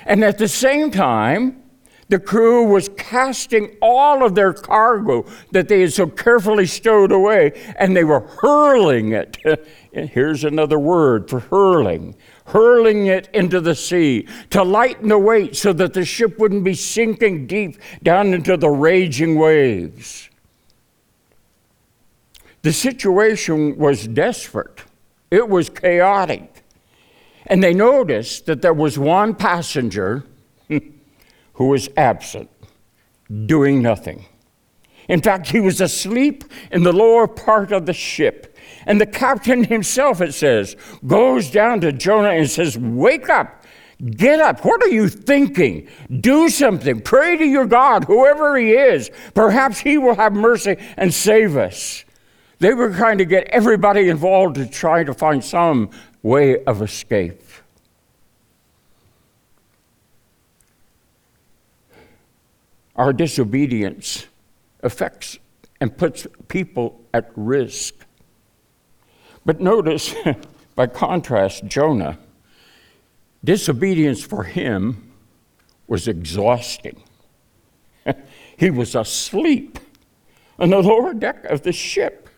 And 0.06 0.24
at 0.24 0.38
the 0.38 0.48
same 0.48 0.92
time, 0.92 1.62
the 2.10 2.20
crew 2.20 2.66
was 2.66 2.90
casting 2.98 3.78
all 3.82 4.26
of 4.26 4.36
their 4.36 4.54
cargo 4.54 5.26
that 5.52 5.68
they 5.68 5.82
had 5.82 5.94
so 5.94 6.08
carefully 6.08 6.66
stowed 6.66 7.12
away, 7.12 7.52
and 7.78 7.96
they 7.96 8.04
were 8.04 8.22
hurling 8.22 9.14
it. 9.14 9.38
Here's 9.92 10.44
another 10.44 10.78
word 10.78 11.30
for 11.30 11.40
hurling 11.40 12.16
hurling 12.50 13.08
it 13.08 13.30
into 13.34 13.62
the 13.62 13.76
sea 13.76 14.28
to 14.50 14.64
lighten 14.64 15.10
the 15.10 15.18
weight 15.18 15.56
so 15.56 15.72
that 15.74 15.94
the 15.94 16.06
ship 16.06 16.40
wouldn't 16.40 16.64
be 16.64 16.74
sinking 16.74 17.48
deep 17.48 17.78
down 18.04 18.34
into 18.34 18.58
the 18.58 18.70
raging 18.70 19.38
waves. 19.38 20.30
The 22.62 22.74
situation 22.74 23.78
was 23.78 24.08
desperate, 24.08 24.84
it 25.32 25.48
was 25.48 25.70
chaotic. 25.70 26.64
And 27.46 27.64
they 27.64 27.74
noticed 27.74 28.46
that 28.46 28.62
there 28.62 28.74
was 28.74 29.00
one 29.00 29.34
passenger 29.34 30.24
who 31.60 31.66
was 31.66 31.90
absent, 31.98 32.50
doing 33.46 33.82
nothing. 33.82 34.26
In 35.10 35.22
fact, 35.22 35.50
he 35.50 35.60
was 35.60 35.82
asleep 35.82 36.46
in 36.72 36.84
the 36.84 36.94
lower 36.94 37.28
part 37.28 37.74
of 37.74 37.86
the 37.86 37.92
ship. 37.92 38.58
And 38.86 39.00
the 39.00 39.06
captain 39.06 39.66
himself, 39.66 40.22
it 40.22 40.34
says, 40.34 40.78
goes 41.06 41.52
down 41.52 41.82
to 41.82 41.92
Jonah 41.92 42.30
and 42.30 42.50
says, 42.50 42.78
Wake 42.78 43.30
up, 43.30 43.66
get 44.12 44.40
up. 44.40 44.64
What 44.64 44.82
are 44.84 44.90
you 44.90 45.10
thinking? 45.10 45.90
Do 46.22 46.48
something. 46.48 47.02
Pray 47.02 47.36
to 47.36 47.46
your 47.46 47.66
God, 47.66 48.06
whoever 48.06 48.58
he 48.58 48.72
is. 48.72 49.12
Perhaps 49.34 49.80
he 49.80 49.98
will 49.98 50.16
have 50.16 50.32
mercy 50.32 50.78
and 50.96 51.14
save 51.14 51.58
us. 51.58 52.06
They 52.60 52.74
were 52.74 52.94
trying 52.94 53.18
to 53.18 53.26
get 53.26 53.50
everybody 53.50 54.08
involved 54.08 54.56
to 54.56 54.66
try 54.66 55.04
to 55.04 55.14
find 55.14 55.44
some 55.44 55.90
way 56.24 56.64
of 56.64 56.82
escape. 56.82 57.42
Our 63.00 63.14
disobedience 63.14 64.28
affects 64.84 65.40
and 65.80 65.98
puts 65.98 66.28
people 66.50 67.00
at 67.14 67.32
risk. 67.34 67.96
But 69.46 69.62
notice, 69.62 70.14
by 70.76 70.88
contrast, 70.88 71.64
Jonah, 71.64 72.20
disobedience 73.42 74.22
for 74.22 74.44
him 74.44 75.14
was 75.88 76.10
exhausting. 76.10 77.02
he 78.58 78.70
was 78.70 78.96
asleep 78.96 79.80
on 80.60 80.72
the 80.72 80.82
lower 80.82 81.14
deck 81.14 81.46
of 81.46 81.62
the 81.62 81.72
ship. 81.72 82.29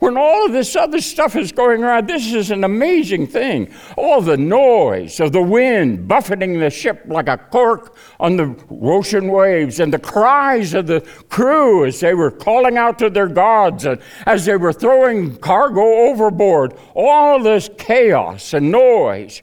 When 0.00 0.16
all 0.16 0.46
of 0.46 0.52
this 0.52 0.76
other 0.76 1.02
stuff 1.02 1.36
is 1.36 1.52
going 1.52 1.84
around, 1.84 2.08
this 2.08 2.32
is 2.32 2.50
an 2.50 2.64
amazing 2.64 3.26
thing. 3.26 3.70
All 3.98 4.22
the 4.22 4.38
noise 4.38 5.20
of 5.20 5.32
the 5.32 5.42
wind 5.42 6.08
buffeting 6.08 6.58
the 6.58 6.70
ship 6.70 7.02
like 7.04 7.28
a 7.28 7.36
cork 7.36 7.96
on 8.18 8.36
the 8.38 8.56
ocean 8.70 9.28
waves, 9.28 9.78
and 9.78 9.92
the 9.92 9.98
cries 9.98 10.72
of 10.72 10.86
the 10.86 11.02
crew 11.28 11.84
as 11.84 12.00
they 12.00 12.14
were 12.14 12.30
calling 12.30 12.78
out 12.78 12.98
to 13.00 13.10
their 13.10 13.28
gods, 13.28 13.84
and 13.84 14.00
as 14.24 14.46
they 14.46 14.56
were 14.56 14.72
throwing 14.72 15.36
cargo 15.36 15.82
overboard, 15.82 16.74
all 16.94 17.42
this 17.42 17.68
chaos 17.76 18.54
and 18.54 18.70
noise. 18.70 19.42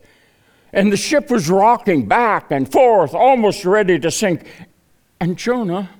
And 0.74 0.92
the 0.92 0.98
ship 0.98 1.30
was 1.30 1.52
rocking 1.52 2.08
back 2.08 2.50
and 2.50 2.70
forth, 2.70 3.14
almost 3.14 3.64
ready 3.64 4.00
to 4.00 4.10
sink. 4.10 4.48
And 5.20 5.38
Jonah 5.38 5.92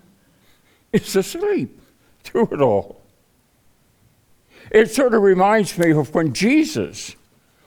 is 0.92 1.16
asleep 1.16 1.80
through 2.24 2.50
it 2.52 2.62
all. 2.62 2.97
It 4.72 4.92
sort 4.92 5.14
of 5.14 5.22
reminds 5.22 5.78
me 5.78 5.92
of 5.92 6.14
when 6.14 6.34
Jesus 6.34 7.16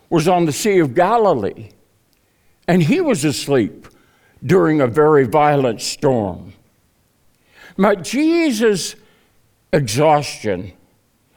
was 0.08 0.28
on 0.28 0.44
the 0.44 0.52
Sea 0.52 0.78
of 0.78 0.94
Galilee 0.94 1.70
and 2.66 2.82
he 2.82 3.00
was 3.00 3.24
asleep 3.24 3.86
during 4.44 4.80
a 4.80 4.86
very 4.86 5.26
violent 5.26 5.80
storm. 5.80 6.52
But 7.76 8.04
Jesus' 8.04 8.94
exhaustion 9.72 10.72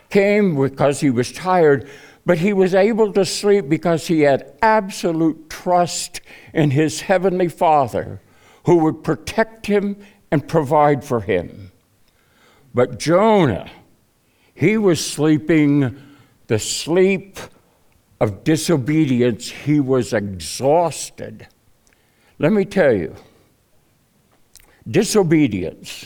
came 0.09 0.59
because 0.59 0.99
he 0.99 1.09
was 1.09 1.31
tired, 1.31 1.89
but 2.25 2.37
he 2.37 2.53
was 2.53 2.75
able 2.75 3.11
to 3.13 3.25
sleep 3.25 3.69
because 3.69 4.07
he 4.07 4.21
had 4.21 4.53
absolute 4.61 5.49
trust 5.49 6.21
in 6.53 6.71
his 6.71 7.01
heavenly 7.01 7.47
Father 7.47 8.21
who 8.65 8.77
would 8.77 9.03
protect 9.03 9.65
him 9.65 9.97
and 10.31 10.47
provide 10.47 11.03
for 11.03 11.21
him. 11.21 11.71
But 12.73 12.99
Jonah, 12.99 13.69
he 14.53 14.77
was 14.77 15.05
sleeping 15.05 16.01
the 16.47 16.59
sleep 16.59 17.39
of 18.19 18.43
disobedience. 18.43 19.49
He 19.49 19.79
was 19.79 20.13
exhausted. 20.13 21.47
Let 22.39 22.53
me 22.53 22.65
tell 22.65 22.93
you, 22.93 23.15
disobedience 24.89 26.05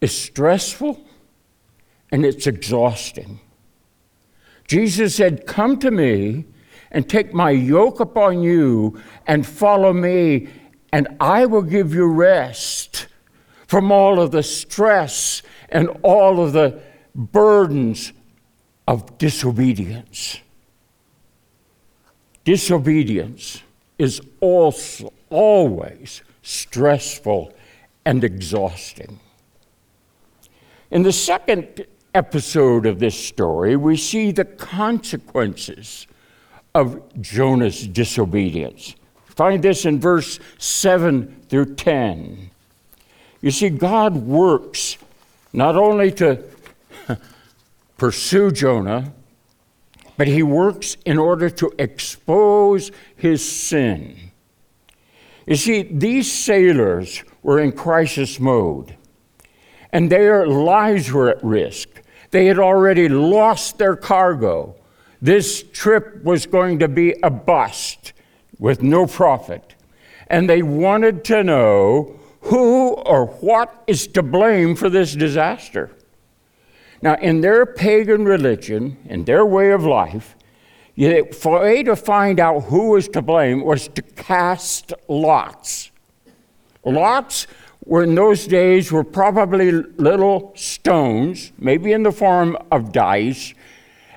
is 0.00 0.16
stressful 0.16 1.02
and 2.12 2.24
it's 2.24 2.46
exhausting. 2.46 3.40
Jesus 4.68 5.16
said, 5.16 5.46
Come 5.46 5.78
to 5.78 5.90
me 5.90 6.44
and 6.90 7.08
take 7.08 7.34
my 7.34 7.50
yoke 7.50 8.00
upon 8.00 8.42
you 8.42 9.00
and 9.26 9.46
follow 9.46 9.92
me, 9.92 10.48
and 10.92 11.08
I 11.20 11.46
will 11.46 11.62
give 11.62 11.92
you 11.92 12.06
rest 12.06 13.08
from 13.66 13.90
all 13.90 14.20
of 14.20 14.30
the 14.30 14.42
stress 14.42 15.42
and 15.68 15.88
all 16.02 16.42
of 16.42 16.52
the 16.52 16.80
burdens 17.14 18.12
of 18.86 19.18
disobedience. 19.18 20.40
Disobedience 22.44 23.62
is 23.98 24.20
also 24.40 25.12
always 25.30 26.22
stressful 26.42 27.52
and 28.04 28.22
exhausting. 28.22 29.18
In 30.90 31.02
the 31.02 31.12
second 31.12 31.86
episode 32.14 32.86
of 32.86 32.98
this 32.98 33.18
story, 33.18 33.76
we 33.76 33.96
see 33.96 34.30
the 34.30 34.44
consequences 34.44 36.06
of 36.74 37.00
Jonah's 37.20 37.86
disobedience. 37.86 38.94
Find 39.24 39.62
this 39.62 39.84
in 39.84 39.98
verse 39.98 40.38
7 40.58 41.44
through 41.48 41.74
10. 41.74 42.50
You 43.40 43.50
see, 43.50 43.70
God 43.70 44.14
works 44.16 44.96
not 45.54 45.76
only 45.76 46.10
to 46.10 46.42
pursue 47.96 48.50
Jonah, 48.50 49.12
but 50.16 50.26
he 50.26 50.42
works 50.42 50.96
in 51.06 51.16
order 51.16 51.48
to 51.48 51.72
expose 51.78 52.90
his 53.16 53.48
sin. 53.48 54.32
You 55.46 55.56
see, 55.56 55.82
these 55.82 56.30
sailors 56.30 57.22
were 57.42 57.60
in 57.60 57.72
crisis 57.72 58.40
mode, 58.40 58.96
and 59.92 60.10
their 60.10 60.46
lives 60.46 61.12
were 61.12 61.28
at 61.28 61.42
risk. 61.44 61.88
They 62.30 62.46
had 62.46 62.58
already 62.58 63.08
lost 63.08 63.78
their 63.78 63.94
cargo. 63.94 64.74
This 65.22 65.62
trip 65.72 66.24
was 66.24 66.46
going 66.46 66.80
to 66.80 66.88
be 66.88 67.14
a 67.22 67.30
bust 67.30 68.12
with 68.58 68.82
no 68.82 69.06
profit. 69.06 69.74
And 70.26 70.50
they 70.50 70.62
wanted 70.62 71.24
to 71.26 71.44
know 71.44 72.18
who 72.44 72.90
or 72.90 73.26
what 73.26 73.84
is 73.86 74.06
to 74.08 74.22
blame 74.22 74.76
for 74.76 74.90
this 74.90 75.14
disaster. 75.14 75.90
Now, 77.02 77.14
in 77.16 77.40
their 77.40 77.66
pagan 77.66 78.24
religion, 78.24 78.96
in 79.06 79.24
their 79.24 79.44
way 79.44 79.72
of 79.72 79.84
life, 79.84 80.36
for 81.32 81.60
way 81.60 81.82
to 81.82 81.96
find 81.96 82.38
out 82.38 82.60
who 82.64 82.90
was 82.90 83.08
to 83.08 83.22
blame 83.22 83.64
was 83.64 83.88
to 83.88 84.02
cast 84.02 84.92
lots. 85.08 85.90
Lots 86.84 87.46
were 87.84 88.04
in 88.04 88.14
those 88.14 88.46
days 88.46 88.92
were 88.92 89.04
probably 89.04 89.72
little 89.72 90.52
stones, 90.54 91.52
maybe 91.58 91.92
in 91.92 92.02
the 92.02 92.12
form 92.12 92.56
of 92.70 92.92
dice. 92.92 93.54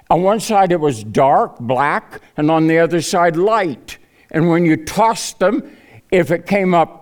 On 0.09 0.23
one 0.23 0.39
side 0.39 0.71
it 0.71 0.79
was 0.79 1.03
dark, 1.03 1.59
black, 1.59 2.21
and 2.37 2.51
on 2.51 2.67
the 2.67 2.79
other 2.79 3.01
side 3.01 3.35
light. 3.35 3.97
And 4.31 4.49
when 4.49 4.65
you 4.65 4.85
tossed 4.85 5.39
them, 5.39 5.75
if 6.11 6.31
it 6.31 6.45
came 6.45 6.73
up 6.73 6.96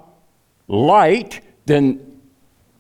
light, 0.67 1.41
then 1.65 2.19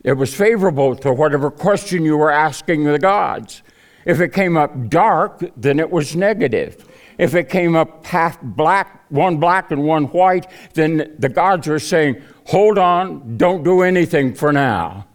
it 0.03 0.13
was 0.13 0.33
favorable 0.33 0.95
to 0.97 1.11
whatever 1.11 1.49
question 1.49 2.05
you 2.05 2.17
were 2.17 2.31
asking 2.31 2.83
the 2.83 2.99
gods. 2.99 3.63
If 4.05 4.19
it 4.19 4.33
came 4.33 4.55
up 4.55 4.89
dark, 4.89 5.43
then 5.57 5.79
it 5.79 5.89
was 5.89 6.15
negative. 6.15 6.87
If 7.17 7.33
it 7.33 7.49
came 7.49 7.75
up 7.75 8.05
half 8.05 8.39
black, 8.41 9.05
one 9.09 9.37
black 9.37 9.71
and 9.71 9.83
one 9.83 10.05
white, 10.05 10.47
then 10.73 11.15
the 11.17 11.29
gods 11.29 11.67
were 11.67 11.79
saying, 11.79 12.21
hold 12.45 12.77
on, 12.77 13.37
don't 13.37 13.63
do 13.63 13.81
anything 13.81 14.35
for 14.35 14.51
now. 14.51 15.07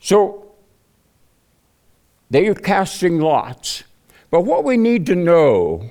So 0.00 0.52
they 2.30 2.46
are 2.46 2.54
casting 2.54 3.18
lots. 3.18 3.84
But 4.30 4.42
what 4.42 4.62
we 4.62 4.76
need 4.76 5.06
to 5.06 5.16
know 5.16 5.90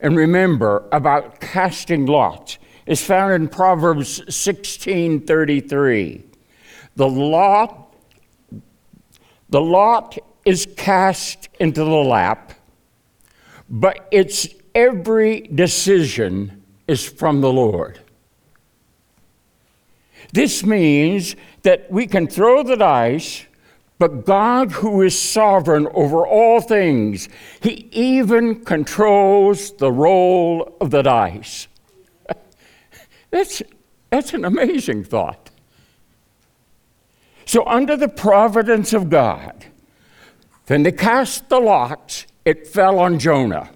and 0.00 0.16
remember 0.16 0.86
about 0.92 1.40
casting 1.40 2.06
lots 2.06 2.58
is 2.88 3.04
found 3.04 3.34
in 3.34 3.48
Proverbs 3.48 4.22
16:33. 4.34 6.24
The 6.96 7.08
lot 7.08 7.84
the 9.50 9.60
lot 9.60 10.18
is 10.44 10.66
cast 10.76 11.48
into 11.58 11.84
the 11.84 11.90
lap, 11.90 12.52
but 13.68 14.08
its 14.10 14.48
every 14.74 15.40
decision 15.40 16.62
is 16.86 17.06
from 17.06 17.40
the 17.40 17.52
Lord. 17.52 18.00
This 20.32 20.64
means 20.64 21.34
that 21.62 21.90
we 21.90 22.06
can 22.06 22.26
throw 22.26 22.62
the 22.62 22.76
dice, 22.76 23.44
but 23.98 24.26
God, 24.26 24.72
who 24.72 25.02
is 25.02 25.18
sovereign 25.18 25.88
over 25.94 26.26
all 26.26 26.60
things, 26.60 27.28
He 27.60 27.88
even 27.92 28.64
controls 28.64 29.72
the 29.76 29.90
roll 29.90 30.76
of 30.80 30.90
the 30.90 31.02
dice. 31.02 31.68
That's, 33.30 33.62
that's 34.10 34.34
an 34.34 34.44
amazing 34.44 35.04
thought. 35.04 35.50
So, 37.44 37.66
under 37.66 37.96
the 37.96 38.08
providence 38.08 38.92
of 38.92 39.08
God, 39.08 39.66
when 40.66 40.82
they 40.82 40.92
cast 40.92 41.48
the 41.48 41.58
lots, 41.58 42.26
it 42.44 42.66
fell 42.66 42.98
on 42.98 43.18
Jonah 43.18 43.70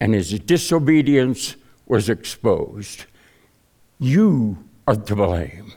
and 0.00 0.14
his 0.14 0.38
disobedience 0.40 1.56
was 1.86 2.08
exposed. 2.08 3.06
You 3.98 4.58
are 4.86 4.96
to 4.96 5.16
blame. 5.16 5.72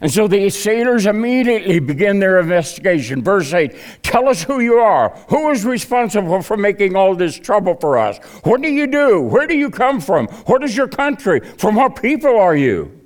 And 0.00 0.10
so 0.10 0.26
the 0.26 0.48
sailors 0.50 1.06
immediately 1.06 1.78
begin 1.78 2.18
their 2.18 2.40
investigation. 2.40 3.22
Verse 3.22 3.52
8 3.52 3.74
Tell 4.02 4.28
us 4.28 4.42
who 4.42 4.60
you 4.60 4.74
are. 4.74 5.10
Who 5.28 5.50
is 5.50 5.64
responsible 5.64 6.42
for 6.42 6.56
making 6.56 6.96
all 6.96 7.14
this 7.14 7.38
trouble 7.38 7.76
for 7.76 7.98
us? 7.98 8.18
What 8.44 8.62
do 8.62 8.68
you 8.68 8.86
do? 8.86 9.20
Where 9.20 9.46
do 9.46 9.56
you 9.56 9.70
come 9.70 10.00
from? 10.00 10.26
What 10.46 10.64
is 10.64 10.76
your 10.76 10.88
country? 10.88 11.40
From 11.40 11.76
what 11.76 12.00
people 12.00 12.38
are 12.38 12.56
you? 12.56 13.00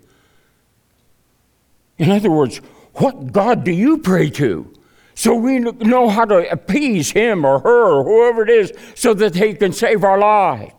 In 1.99 2.11
other 2.11 2.31
words, 2.31 2.59
what 2.95 3.33
God 3.33 3.65
do 3.65 3.73
you 3.73 3.99
pray 3.99 4.31
to? 4.31 4.73
so 5.17 5.35
we 5.35 5.59
know 5.59 6.11
how 6.11 6.27
to 6.27 6.49
appease 6.53 7.11
him 7.11 7.45
or 7.45 7.59
her 7.61 7.85
or 7.87 8.05
whoever 8.05 8.43
it 8.43 8.51
is 8.51 8.73
so 8.95 9.15
that 9.15 9.35
he 9.35 9.55
can 9.55 9.73
save 9.73 10.05
our 10.05 10.19
life. 10.19 10.75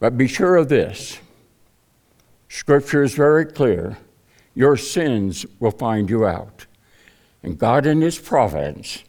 But 0.00 0.18
be 0.18 0.26
sure 0.26 0.56
of 0.56 0.68
this 0.68 1.20
Scripture 2.48 3.02
is 3.02 3.14
very 3.14 3.44
clear. 3.44 3.98
Your 4.54 4.76
sins 4.76 5.46
will 5.60 5.70
find 5.70 6.08
you 6.08 6.26
out. 6.26 6.66
And 7.42 7.58
God, 7.58 7.86
in 7.86 8.00
His 8.00 8.18
providence, 8.18 9.04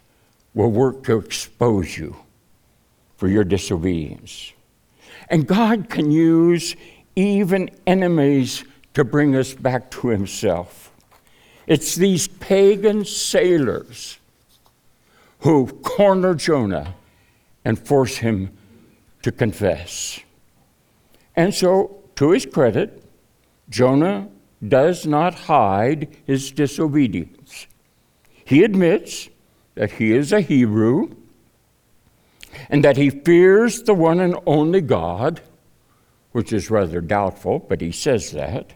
will 0.53 0.71
work 0.71 1.03
to 1.05 1.17
expose 1.17 1.97
you 1.97 2.15
for 3.17 3.27
your 3.27 3.43
disobedience. 3.43 4.53
And 5.29 5.47
God 5.47 5.89
can 5.89 6.11
use 6.11 6.75
even 7.15 7.69
enemies 7.87 8.63
to 8.93 9.03
bring 9.03 9.35
us 9.35 9.53
back 9.53 9.91
to 9.91 10.07
Himself. 10.09 10.91
It's 11.67 11.95
these 11.95 12.27
pagan 12.27 13.05
sailors 13.05 14.19
who 15.39 15.67
corner 15.67 16.33
Jonah 16.33 16.95
and 17.63 17.77
force 17.77 18.17
him 18.17 18.51
to 19.21 19.31
confess. 19.31 20.19
And 21.35 21.53
so, 21.53 22.01
to 22.15 22.31
his 22.31 22.45
credit, 22.45 22.98
Jonah 23.69 24.29
does 24.67 25.05
not 25.05 25.33
hide 25.33 26.15
his 26.25 26.51
disobedience. 26.51 27.67
He 28.43 28.63
admits 28.63 29.29
that 29.75 29.91
he 29.93 30.13
is 30.13 30.33
a 30.33 30.41
Hebrew 30.41 31.15
and 32.69 32.83
that 32.83 32.97
he 32.97 33.09
fears 33.09 33.83
the 33.83 33.93
one 33.93 34.19
and 34.19 34.35
only 34.45 34.81
God 34.81 35.41
which 36.31 36.53
is 36.53 36.69
rather 36.69 37.01
doubtful, 37.01 37.59
but 37.59 37.81
he 37.81 37.91
says 37.91 38.31
that, 38.31 38.73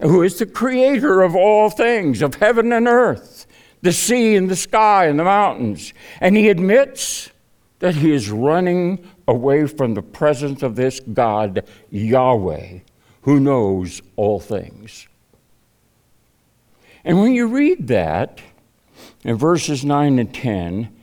who 0.00 0.22
is 0.22 0.38
the 0.38 0.46
creator 0.46 1.22
of 1.22 1.34
all 1.34 1.70
things, 1.70 2.22
of 2.22 2.36
heaven 2.36 2.72
and 2.72 2.86
earth, 2.86 3.46
the 3.82 3.92
sea 3.92 4.36
and 4.36 4.48
the 4.48 4.56
sky 4.56 5.06
and 5.06 5.18
the 5.18 5.24
mountains. 5.24 5.92
And 6.20 6.36
he 6.36 6.48
admits 6.48 7.30
that 7.80 7.96
he 7.96 8.12
is 8.12 8.30
running 8.30 9.06
away 9.26 9.66
from 9.66 9.94
the 9.94 10.02
presence 10.02 10.62
of 10.62 10.76
this 10.76 11.00
God, 11.00 11.64
Yahweh, 11.90 12.78
who 13.24 13.40
knows 13.40 14.02
all 14.16 14.38
things. 14.38 15.08
And 17.04 17.20
when 17.20 17.34
you 17.34 17.46
read 17.46 17.88
that 17.88 18.40
in 19.24 19.36
verses 19.36 19.84
9 19.84 20.18
and 20.18 20.32
10, 20.34 20.94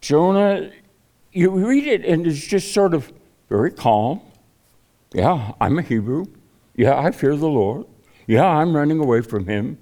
Jonah, 0.00 0.70
you 1.32 1.50
read 1.50 1.86
it 1.86 2.04
and 2.04 2.26
it's 2.26 2.46
just 2.46 2.72
sort 2.72 2.94
of 2.94 3.12
very 3.48 3.70
calm. 3.70 4.20
Yeah, 5.14 5.52
I'm 5.60 5.78
a 5.78 5.82
Hebrew. 5.82 6.26
Yeah, 6.74 6.98
I 6.98 7.10
fear 7.10 7.36
the 7.36 7.48
Lord. 7.48 7.86
Yeah, 8.26 8.46
I'm 8.46 8.74
running 8.76 8.98
away 8.98 9.22
from 9.22 9.46
him. 9.46 9.78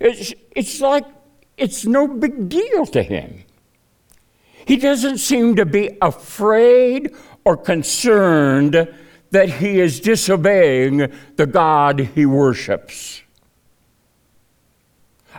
It's, 0.00 0.34
it's 0.50 0.80
like 0.80 1.04
it's 1.56 1.86
no 1.86 2.06
big 2.06 2.48
deal 2.48 2.84
to 2.86 3.02
him. 3.02 3.44
He 4.66 4.76
doesn't 4.76 5.18
seem 5.18 5.56
to 5.56 5.66
be 5.66 5.96
afraid 6.00 7.14
or 7.44 7.56
concerned 7.56 8.88
that 9.34 9.50
he 9.50 9.80
is 9.80 9.98
disobeying 9.98 11.12
the 11.34 11.44
God 11.44 11.98
he 12.14 12.24
worships. 12.24 13.20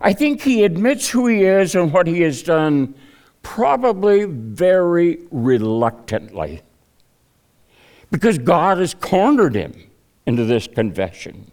I 0.01 0.11
think 0.11 0.41
he 0.41 0.65
admits 0.65 1.09
who 1.09 1.27
he 1.27 1.45
is 1.45 1.75
and 1.75 1.93
what 1.93 2.05
he 2.05 2.19
has 2.23 2.43
done 2.43 2.93
probably 3.41 4.25
very 4.25 5.19
reluctantly 5.31 6.61
because 8.11 8.37
God 8.37 8.79
has 8.79 8.93
cornered 8.93 9.55
him 9.55 9.73
into 10.25 10.43
this 10.43 10.67
confession. 10.67 11.49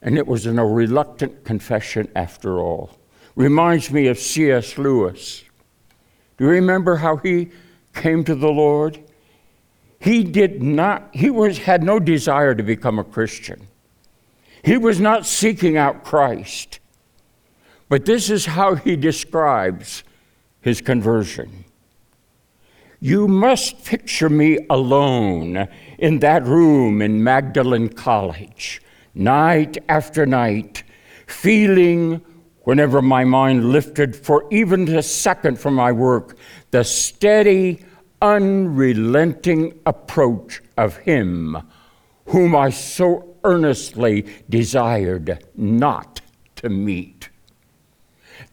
And 0.00 0.16
it 0.16 0.28
was 0.28 0.46
in 0.46 0.60
a 0.60 0.64
reluctant 0.64 1.42
confession 1.42 2.06
after 2.14 2.60
all. 2.60 2.96
Reminds 3.34 3.90
me 3.90 4.06
of 4.06 4.16
C.S. 4.16 4.78
Lewis. 4.78 5.42
Do 6.38 6.44
you 6.44 6.50
remember 6.50 6.94
how 6.94 7.16
he 7.16 7.50
came 7.94 8.22
to 8.22 8.36
the 8.36 8.50
Lord? 8.50 9.00
He 10.02 10.24
did 10.24 10.64
not, 10.64 11.10
he 11.14 11.30
was, 11.30 11.58
had 11.58 11.84
no 11.84 12.00
desire 12.00 12.56
to 12.56 12.62
become 12.64 12.98
a 12.98 13.04
Christian. 13.04 13.68
He 14.64 14.76
was 14.76 14.98
not 14.98 15.26
seeking 15.26 15.76
out 15.76 16.02
Christ. 16.02 16.80
But 17.88 18.04
this 18.04 18.28
is 18.28 18.46
how 18.46 18.74
he 18.74 18.96
describes 18.96 20.02
his 20.60 20.80
conversion. 20.80 21.66
You 22.98 23.28
must 23.28 23.84
picture 23.84 24.28
me 24.28 24.58
alone 24.68 25.68
in 25.98 26.18
that 26.18 26.44
room 26.46 27.00
in 27.00 27.22
Magdalen 27.22 27.88
College, 27.90 28.82
night 29.14 29.78
after 29.88 30.26
night, 30.26 30.82
feeling, 31.28 32.20
whenever 32.62 33.02
my 33.02 33.22
mind 33.22 33.70
lifted 33.70 34.16
for 34.16 34.46
even 34.50 34.88
a 34.88 35.02
second 35.02 35.60
from 35.60 35.74
my 35.74 35.92
work, 35.92 36.36
the 36.72 36.82
steady, 36.82 37.84
unrelenting 38.22 39.78
approach 39.84 40.62
of 40.78 40.96
Him 40.98 41.58
whom 42.26 42.54
I 42.54 42.70
so 42.70 43.36
earnestly 43.44 44.26
desired 44.48 45.44
not 45.56 46.20
to 46.56 46.68
meet. 46.68 47.28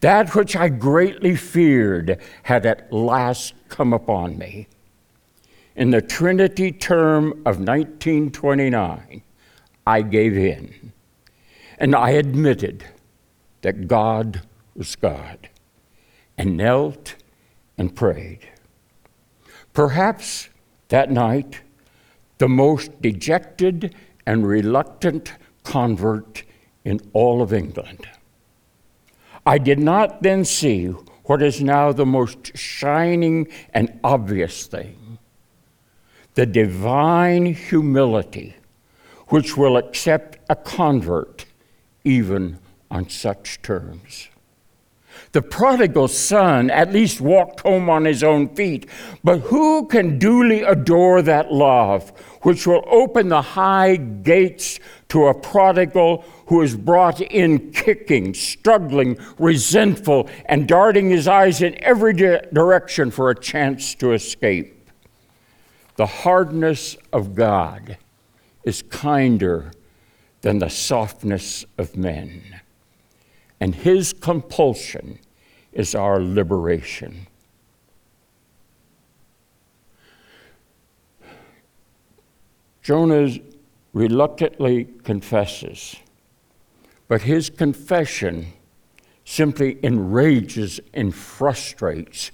That 0.00 0.34
which 0.34 0.56
I 0.56 0.68
greatly 0.68 1.36
feared 1.36 2.20
had 2.42 2.66
at 2.66 2.92
last 2.92 3.54
come 3.68 3.92
upon 3.92 4.36
me. 4.36 4.66
In 5.76 5.90
the 5.90 6.02
Trinity 6.02 6.72
term 6.72 7.30
of 7.46 7.60
1929, 7.60 9.22
I 9.86 10.02
gave 10.02 10.36
in 10.36 10.92
and 11.78 11.94
I 11.94 12.10
admitted 12.10 12.84
that 13.62 13.88
God 13.88 14.42
was 14.74 14.96
God 14.96 15.48
and 16.36 16.56
knelt 16.56 17.14
and 17.78 17.94
prayed. 17.94 18.48
Perhaps 19.72 20.48
that 20.88 21.10
night, 21.10 21.60
the 22.38 22.48
most 22.48 23.00
dejected 23.00 23.94
and 24.26 24.46
reluctant 24.46 25.34
convert 25.62 26.42
in 26.84 27.00
all 27.12 27.42
of 27.42 27.52
England. 27.52 28.08
I 29.46 29.58
did 29.58 29.78
not 29.78 30.22
then 30.22 30.44
see 30.44 30.86
what 31.24 31.42
is 31.42 31.62
now 31.62 31.92
the 31.92 32.06
most 32.06 32.56
shining 32.56 33.46
and 33.72 34.00
obvious 34.02 34.66
thing 34.66 35.18
the 36.34 36.46
divine 36.46 37.44
humility 37.44 38.56
which 39.28 39.56
will 39.56 39.76
accept 39.76 40.38
a 40.48 40.56
convert 40.56 41.44
even 42.02 42.58
on 42.90 43.08
such 43.08 43.60
terms. 43.62 44.29
The 45.32 45.42
prodigal 45.42 46.08
son 46.08 46.70
at 46.70 46.92
least 46.92 47.20
walked 47.20 47.60
home 47.60 47.88
on 47.88 48.04
his 48.04 48.24
own 48.24 48.48
feet, 48.48 48.88
but 49.22 49.38
who 49.38 49.86
can 49.86 50.18
duly 50.18 50.62
adore 50.62 51.22
that 51.22 51.52
love 51.52 52.10
which 52.42 52.66
will 52.66 52.82
open 52.88 53.28
the 53.28 53.42
high 53.42 53.94
gates 53.96 54.80
to 55.08 55.26
a 55.26 55.34
prodigal 55.34 56.24
who 56.46 56.62
is 56.62 56.76
brought 56.76 57.20
in 57.20 57.70
kicking, 57.70 58.34
struggling, 58.34 59.16
resentful, 59.38 60.28
and 60.46 60.66
darting 60.66 61.10
his 61.10 61.28
eyes 61.28 61.62
in 61.62 61.80
every 61.84 62.12
di- 62.12 62.40
direction 62.52 63.10
for 63.12 63.30
a 63.30 63.38
chance 63.38 63.94
to 63.94 64.12
escape? 64.12 64.90
The 65.94 66.06
hardness 66.06 66.96
of 67.12 67.36
God 67.36 67.98
is 68.64 68.82
kinder 68.82 69.70
than 70.40 70.58
the 70.58 70.70
softness 70.70 71.64
of 71.78 71.96
men 71.96 72.60
and 73.60 73.74
his 73.74 74.12
compulsion 74.12 75.18
is 75.72 75.94
our 75.94 76.20
liberation. 76.20 77.26
Jonah 82.82 83.30
reluctantly 83.92 84.84
confesses, 85.04 85.96
but 87.06 87.22
his 87.22 87.50
confession 87.50 88.46
simply 89.24 89.78
enrages 89.84 90.80
and 90.94 91.14
frustrates 91.14 92.32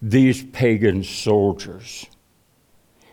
these 0.00 0.44
pagan 0.44 1.02
soldiers. 1.02 2.06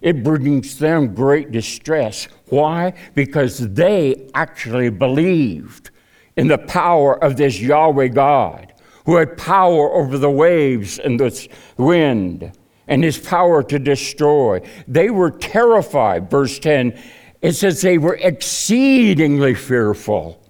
It 0.01 0.23
brings 0.23 0.77
them 0.77 1.15
great 1.15 1.51
distress. 1.51 2.27
Why? 2.49 2.93
Because 3.15 3.73
they 3.73 4.29
actually 4.35 4.89
believed 4.89 5.89
in 6.37 6.47
the 6.47 6.57
power 6.57 7.21
of 7.23 7.37
this 7.37 7.59
Yahweh 7.59 8.09
God, 8.09 8.73
who 9.05 9.15
had 9.15 9.37
power 9.37 9.91
over 9.93 10.17
the 10.17 10.31
waves 10.31 10.99
and 10.99 11.19
the 11.19 11.49
wind, 11.77 12.51
and 12.87 13.03
his 13.03 13.17
power 13.17 13.63
to 13.63 13.79
destroy. 13.79 14.61
They 14.87 15.09
were 15.09 15.31
terrified, 15.31 16.29
verse 16.29 16.59
10. 16.59 16.99
It 17.41 17.53
says 17.53 17.81
they 17.81 17.97
were 17.97 18.15
exceedingly 18.15 19.55
fearful. 19.55 20.41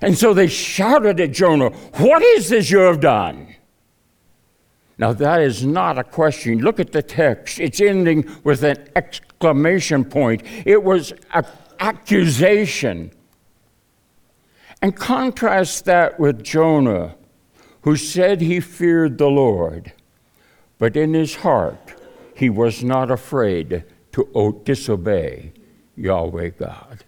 And 0.00 0.16
so 0.16 0.34
they 0.34 0.48
shouted 0.48 1.20
at 1.20 1.32
Jonah, 1.32 1.70
What 1.70 2.22
is 2.22 2.48
this 2.48 2.70
you 2.70 2.78
have 2.78 3.00
done? 3.00 3.54
Now, 4.98 5.12
that 5.12 5.42
is 5.42 5.64
not 5.64 5.98
a 5.98 6.04
question. 6.04 6.58
Look 6.60 6.80
at 6.80 6.92
the 6.92 7.02
text. 7.02 7.60
It's 7.60 7.80
ending 7.80 8.30
with 8.44 8.62
an 8.62 8.88
exclamation 8.96 10.04
point. 10.04 10.42
It 10.64 10.82
was 10.82 11.12
an 11.34 11.44
accusation. 11.80 13.10
And 14.82 14.94
contrast 14.94 15.84
that 15.86 16.20
with 16.20 16.44
Jonah, 16.44 17.16
who 17.82 17.96
said 17.96 18.40
he 18.40 18.60
feared 18.60 19.18
the 19.18 19.28
Lord, 19.28 19.92
but 20.78 20.96
in 20.96 21.14
his 21.14 21.36
heart 21.36 21.94
he 22.34 22.50
was 22.50 22.84
not 22.84 23.10
afraid 23.10 23.84
to 24.12 24.60
disobey 24.64 25.52
Yahweh 25.96 26.50
God. 26.50 27.04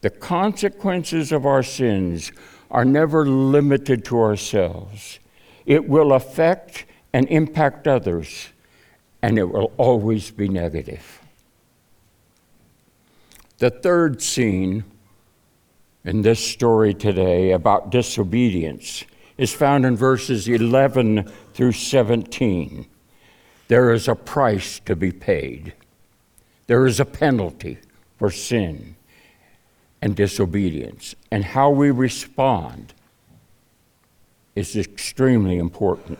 The 0.00 0.10
consequences 0.10 1.32
of 1.32 1.44
our 1.44 1.62
sins 1.62 2.32
are 2.70 2.84
never 2.84 3.26
limited 3.26 4.04
to 4.06 4.18
ourselves. 4.18 5.18
It 5.66 5.88
will 5.88 6.12
affect 6.12 6.86
and 7.12 7.28
impact 7.28 7.86
others, 7.86 8.48
and 9.22 9.38
it 9.38 9.50
will 9.50 9.72
always 9.76 10.30
be 10.30 10.48
negative. 10.48 11.20
The 13.58 13.70
third 13.70 14.22
scene 14.22 14.84
in 16.04 16.22
this 16.22 16.44
story 16.44 16.94
today 16.94 17.52
about 17.52 17.90
disobedience 17.90 19.04
is 19.36 19.52
found 19.52 19.84
in 19.84 19.96
verses 19.96 20.48
11 20.48 21.30
through 21.54 21.72
17. 21.72 22.86
There 23.68 23.92
is 23.92 24.08
a 24.08 24.14
price 24.14 24.80
to 24.80 24.96
be 24.96 25.12
paid, 25.12 25.74
there 26.66 26.86
is 26.86 27.00
a 27.00 27.04
penalty 27.04 27.78
for 28.16 28.30
sin 28.30 28.96
and 30.02 30.16
disobedience, 30.16 31.14
and 31.30 31.44
how 31.44 31.70
we 31.70 31.90
respond 31.90 32.94
is 34.54 34.76
extremely 34.76 35.58
important. 35.58 36.18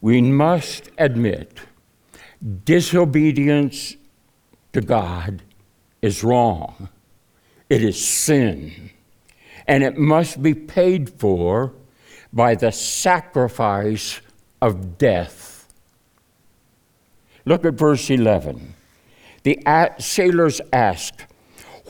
We 0.00 0.20
must 0.20 0.90
admit 0.98 1.60
Disobedience 2.42 3.96
to 4.72 4.80
God 4.80 5.42
is 6.00 6.24
wrong, 6.24 6.88
it 7.72 7.82
is 7.82 8.06
sin, 8.06 8.90
and 9.66 9.82
it 9.82 9.96
must 9.96 10.42
be 10.42 10.52
paid 10.52 11.08
for 11.08 11.72
by 12.30 12.54
the 12.54 12.70
sacrifice 12.70 14.20
of 14.60 14.98
death. 14.98 15.72
Look 17.46 17.64
at 17.64 17.72
verse 17.72 18.10
11. 18.10 18.74
The 19.44 19.58
sailors 19.98 20.60
asked, 20.70 21.24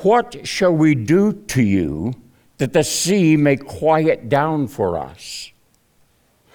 What 0.03 0.47
shall 0.47 0.73
we 0.73 0.95
do 0.95 1.33
to 1.49 1.61
you 1.61 2.15
that 2.59 2.75
the 2.75 2.85
sea 2.85 3.37
may 3.37 3.57
quiet 3.57 4.29
down 4.29 4.69
for 4.69 4.97
us? 4.97 5.51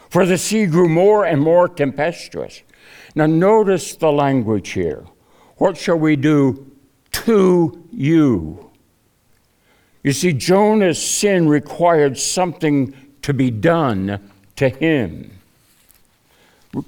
For 0.10 0.26
the 0.26 0.38
sea 0.38 0.68
grew 0.68 0.88
more 0.88 1.26
and 1.26 1.42
more 1.42 1.68
tempestuous. 1.68 2.62
Now, 3.14 3.26
notice 3.26 3.94
the 3.98 4.10
language 4.10 4.70
here. 4.70 5.06
What 5.58 5.76
shall 5.76 6.00
we 6.00 6.16
do 6.16 6.72
to 7.12 7.86
you? 7.92 8.67
You 10.04 10.14
see, 10.14 10.34
Jonah's 10.34 11.02
sin 11.02 11.50
required 11.50 12.18
something 12.18 12.96
to 13.24 13.34
be 13.34 13.52
done 13.52 14.32
to 14.56 14.70
him. 14.70 15.38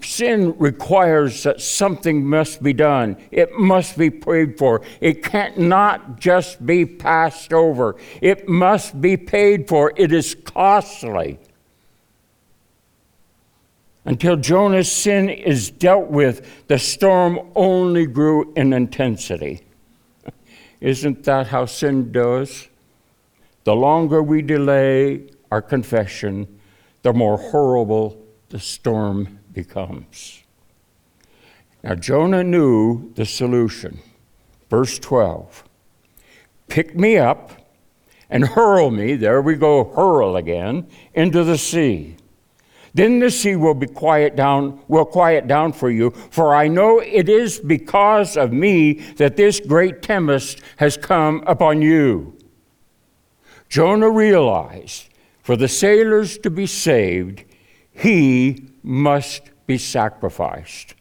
Sin 0.02 0.56
requires 0.58 1.44
that 1.44 1.62
something 1.62 2.26
must 2.26 2.62
be 2.62 2.74
done. 2.74 3.18
It 3.32 3.58
must 3.58 3.98
be 3.98 4.10
prayed 4.10 4.58
for. 4.58 4.82
It 5.02 5.24
can't 5.24 5.58
not 5.58 6.20
just 6.20 6.66
be 6.66 6.86
passed 6.86 7.54
over. 7.54 7.96
It 8.22 8.48
must 8.48 9.02
be 9.02 9.18
paid 9.18 9.68
for. 9.68 9.92
It 9.96 10.12
is 10.12 10.36
costly. 10.36 11.40
Until 14.06 14.38
Jonah's 14.38 14.92
sin 14.92 15.30
is 15.30 15.70
dealt 15.70 16.08
with, 16.08 16.68
the 16.68 16.80
storm 16.80 17.40
only 17.56 18.06
grew 18.06 18.54
in 18.56 18.74
intensity. 18.74 19.62
Isn't 20.82 21.24
that 21.26 21.48
how 21.48 21.66
sin 21.66 22.12
does? 22.12 22.69
The 23.64 23.76
longer 23.76 24.24
we 24.24 24.42
delay 24.42 25.28
our 25.52 25.62
confession, 25.62 26.60
the 27.02 27.14
more 27.14 27.38
horrible 27.38 28.26
the 28.50 28.60
storm 28.60 29.40
becomes. 29.54 30.44
Now, 31.84 31.96
Jonah 31.96 32.44
knew 32.44 33.14
the 33.14 33.26
solution. 33.26 34.00
Verse 34.70 35.00
12 35.00 35.64
Pick 36.68 36.96
me 36.96 37.18
up 37.18 37.52
and 38.30 38.46
hurl 38.46 38.92
me, 38.92 39.16
there 39.16 39.42
we 39.42 39.56
go, 39.56 39.84
hurl 39.84 40.36
again, 40.36 40.88
into 41.14 41.44
the 41.44 41.58
sea 41.58 42.16
then 42.94 43.20
the 43.20 43.30
sea 43.30 43.56
will 43.56 43.74
be 43.74 43.88
quiet 43.88 44.36
down, 44.36 44.80
will 44.88 45.06
quiet 45.06 45.48
down 45.48 45.74
for 45.74 45.90
you, 45.90 46.12
for 46.32 46.56
I 46.56 46.68
know 46.68 47.00
it 47.00 47.30
is 47.30 47.60
because 47.60 48.36
of 48.38 48.52
me 48.52 48.94
that 49.18 49.38
this 49.38 49.60
great 49.60 50.02
tempest 50.02 50.62
has 50.78 50.98
come 50.98 51.44
upon 51.46 51.82
you. 51.82 52.38
Jonah 53.70 54.10
realized 54.10 55.10
for 55.42 55.56
the 55.56 55.68
sailors 55.68 56.38
to 56.40 56.50
be 56.50 56.66
saved, 56.66 57.44
he 57.92 58.66
must 58.84 59.52
be 59.68 59.78
sacrificed. 59.78 60.96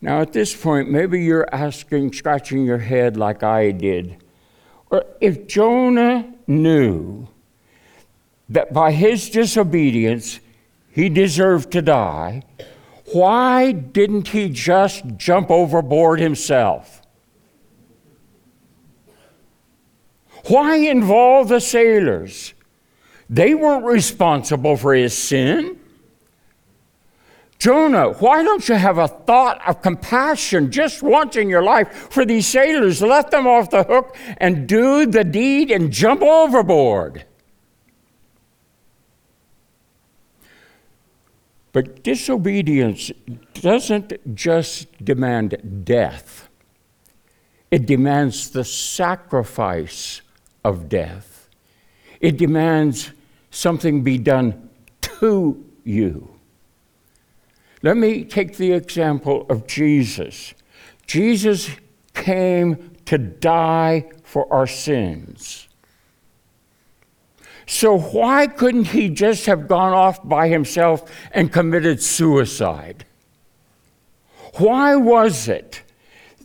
Now, 0.00 0.20
at 0.20 0.32
this 0.32 0.54
point, 0.54 0.90
maybe 0.90 1.22
you're 1.22 1.48
asking, 1.52 2.12
scratching 2.12 2.64
your 2.64 2.78
head 2.78 3.16
like 3.16 3.42
I 3.42 3.70
did. 3.70 4.16
If 5.20 5.46
Jonah 5.46 6.32
knew 6.46 7.28
that 8.48 8.72
by 8.72 8.92
his 8.92 9.30
disobedience 9.30 10.40
he 10.90 11.08
deserved 11.08 11.70
to 11.72 11.82
die, 11.82 12.42
why 13.12 13.72
didn't 13.72 14.28
he 14.28 14.48
just 14.48 15.04
jump 15.16 15.50
overboard 15.50 16.20
himself? 16.20 17.01
Why 20.46 20.76
involve 20.76 21.48
the 21.48 21.60
sailors? 21.60 22.54
They 23.28 23.54
weren't 23.54 23.84
responsible 23.84 24.76
for 24.76 24.94
his 24.94 25.16
sin. 25.16 25.78
Jonah, 27.58 28.10
why 28.14 28.42
don't 28.42 28.68
you 28.68 28.74
have 28.74 28.98
a 28.98 29.06
thought 29.06 29.60
of 29.68 29.82
compassion 29.82 30.72
just 30.72 31.00
once 31.00 31.36
in 31.36 31.48
your 31.48 31.62
life 31.62 32.08
for 32.10 32.24
these 32.24 32.44
sailors? 32.44 33.00
Let 33.00 33.30
them 33.30 33.46
off 33.46 33.70
the 33.70 33.84
hook 33.84 34.16
and 34.38 34.66
do 34.66 35.06
the 35.06 35.22
deed 35.22 35.70
and 35.70 35.92
jump 35.92 36.22
overboard. 36.22 37.24
But 41.72 42.02
disobedience 42.02 43.12
doesn't 43.54 44.34
just 44.34 45.04
demand 45.04 45.84
death, 45.84 46.48
it 47.70 47.86
demands 47.86 48.50
the 48.50 48.64
sacrifice 48.64 50.21
of 50.64 50.88
death. 50.88 51.48
It 52.20 52.36
demands 52.36 53.10
something 53.50 54.02
be 54.02 54.18
done 54.18 54.70
to 55.00 55.64
you. 55.84 56.28
Let 57.82 57.96
me 57.96 58.24
take 58.24 58.56
the 58.56 58.72
example 58.72 59.44
of 59.50 59.66
Jesus. 59.66 60.54
Jesus 61.06 61.70
came 62.14 62.96
to 63.06 63.18
die 63.18 64.10
for 64.22 64.50
our 64.52 64.66
sins. 64.66 65.68
So, 67.66 67.98
why 67.98 68.46
couldn't 68.46 68.88
he 68.88 69.08
just 69.08 69.46
have 69.46 69.68
gone 69.68 69.92
off 69.92 70.26
by 70.26 70.48
himself 70.48 71.10
and 71.32 71.52
committed 71.52 72.02
suicide? 72.02 73.04
Why 74.54 74.96
was 74.96 75.48
it 75.48 75.82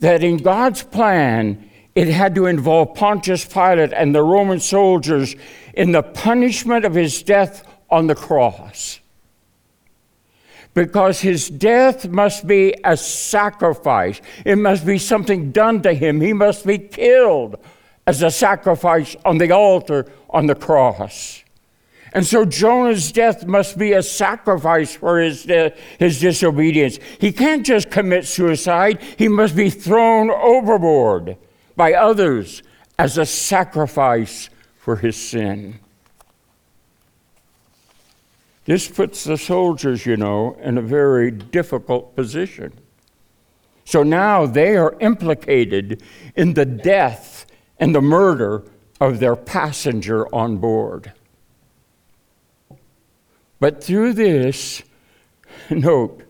that 0.00 0.22
in 0.22 0.38
God's 0.38 0.82
plan 0.82 1.67
it 1.98 2.06
had 2.06 2.36
to 2.36 2.46
involve 2.46 2.94
Pontius 2.94 3.44
Pilate 3.44 3.92
and 3.92 4.14
the 4.14 4.22
Roman 4.22 4.60
soldiers 4.60 5.34
in 5.74 5.90
the 5.90 6.04
punishment 6.04 6.84
of 6.84 6.94
his 6.94 7.24
death 7.24 7.66
on 7.90 8.06
the 8.06 8.14
cross? 8.14 9.00
Because 10.74 11.20
his 11.20 11.50
death 11.50 12.06
must 12.06 12.46
be 12.46 12.72
a 12.84 12.96
sacrifice, 12.96 14.20
it 14.44 14.58
must 14.58 14.86
be 14.86 14.96
something 14.96 15.50
done 15.50 15.82
to 15.82 15.92
him. 15.92 16.20
He 16.20 16.32
must 16.32 16.64
be 16.64 16.78
killed 16.78 17.58
as 18.06 18.22
a 18.22 18.30
sacrifice 18.30 19.16
on 19.24 19.38
the 19.38 19.50
altar 19.50 20.06
on 20.30 20.46
the 20.46 20.54
cross. 20.54 21.42
And 22.12 22.24
so 22.24 22.44
Jonah's 22.44 23.10
death 23.10 23.44
must 23.44 23.76
be 23.76 23.94
a 23.94 24.04
sacrifice 24.04 24.94
for 24.94 25.18
his, 25.18 25.50
uh, 25.50 25.70
his 25.98 26.20
disobedience. 26.20 27.00
He 27.18 27.32
can't 27.32 27.66
just 27.66 27.90
commit 27.90 28.24
suicide, 28.24 29.02
he 29.16 29.26
must 29.26 29.56
be 29.56 29.68
thrown 29.68 30.30
overboard 30.30 31.36
by 31.78 31.94
others 31.94 32.64
as 32.98 33.16
a 33.16 33.24
sacrifice 33.24 34.50
for 34.76 34.96
his 34.96 35.16
sin. 35.16 35.78
This 38.64 38.88
puts 38.88 39.22
the 39.22 39.38
soldiers, 39.38 40.04
you 40.04 40.16
know, 40.16 40.58
in 40.60 40.76
a 40.76 40.82
very 40.82 41.30
difficult 41.30 42.16
position. 42.16 42.72
So 43.84 44.02
now 44.02 44.44
they 44.44 44.76
are 44.76 44.96
implicated 45.00 46.02
in 46.34 46.54
the 46.54 46.66
death 46.66 47.46
and 47.78 47.94
the 47.94 48.02
murder 48.02 48.64
of 49.00 49.20
their 49.20 49.36
passenger 49.36 50.26
on 50.34 50.58
board. 50.58 51.12
But 53.60 53.82
through 53.84 54.14
this, 54.14 54.82
note, 55.70 56.24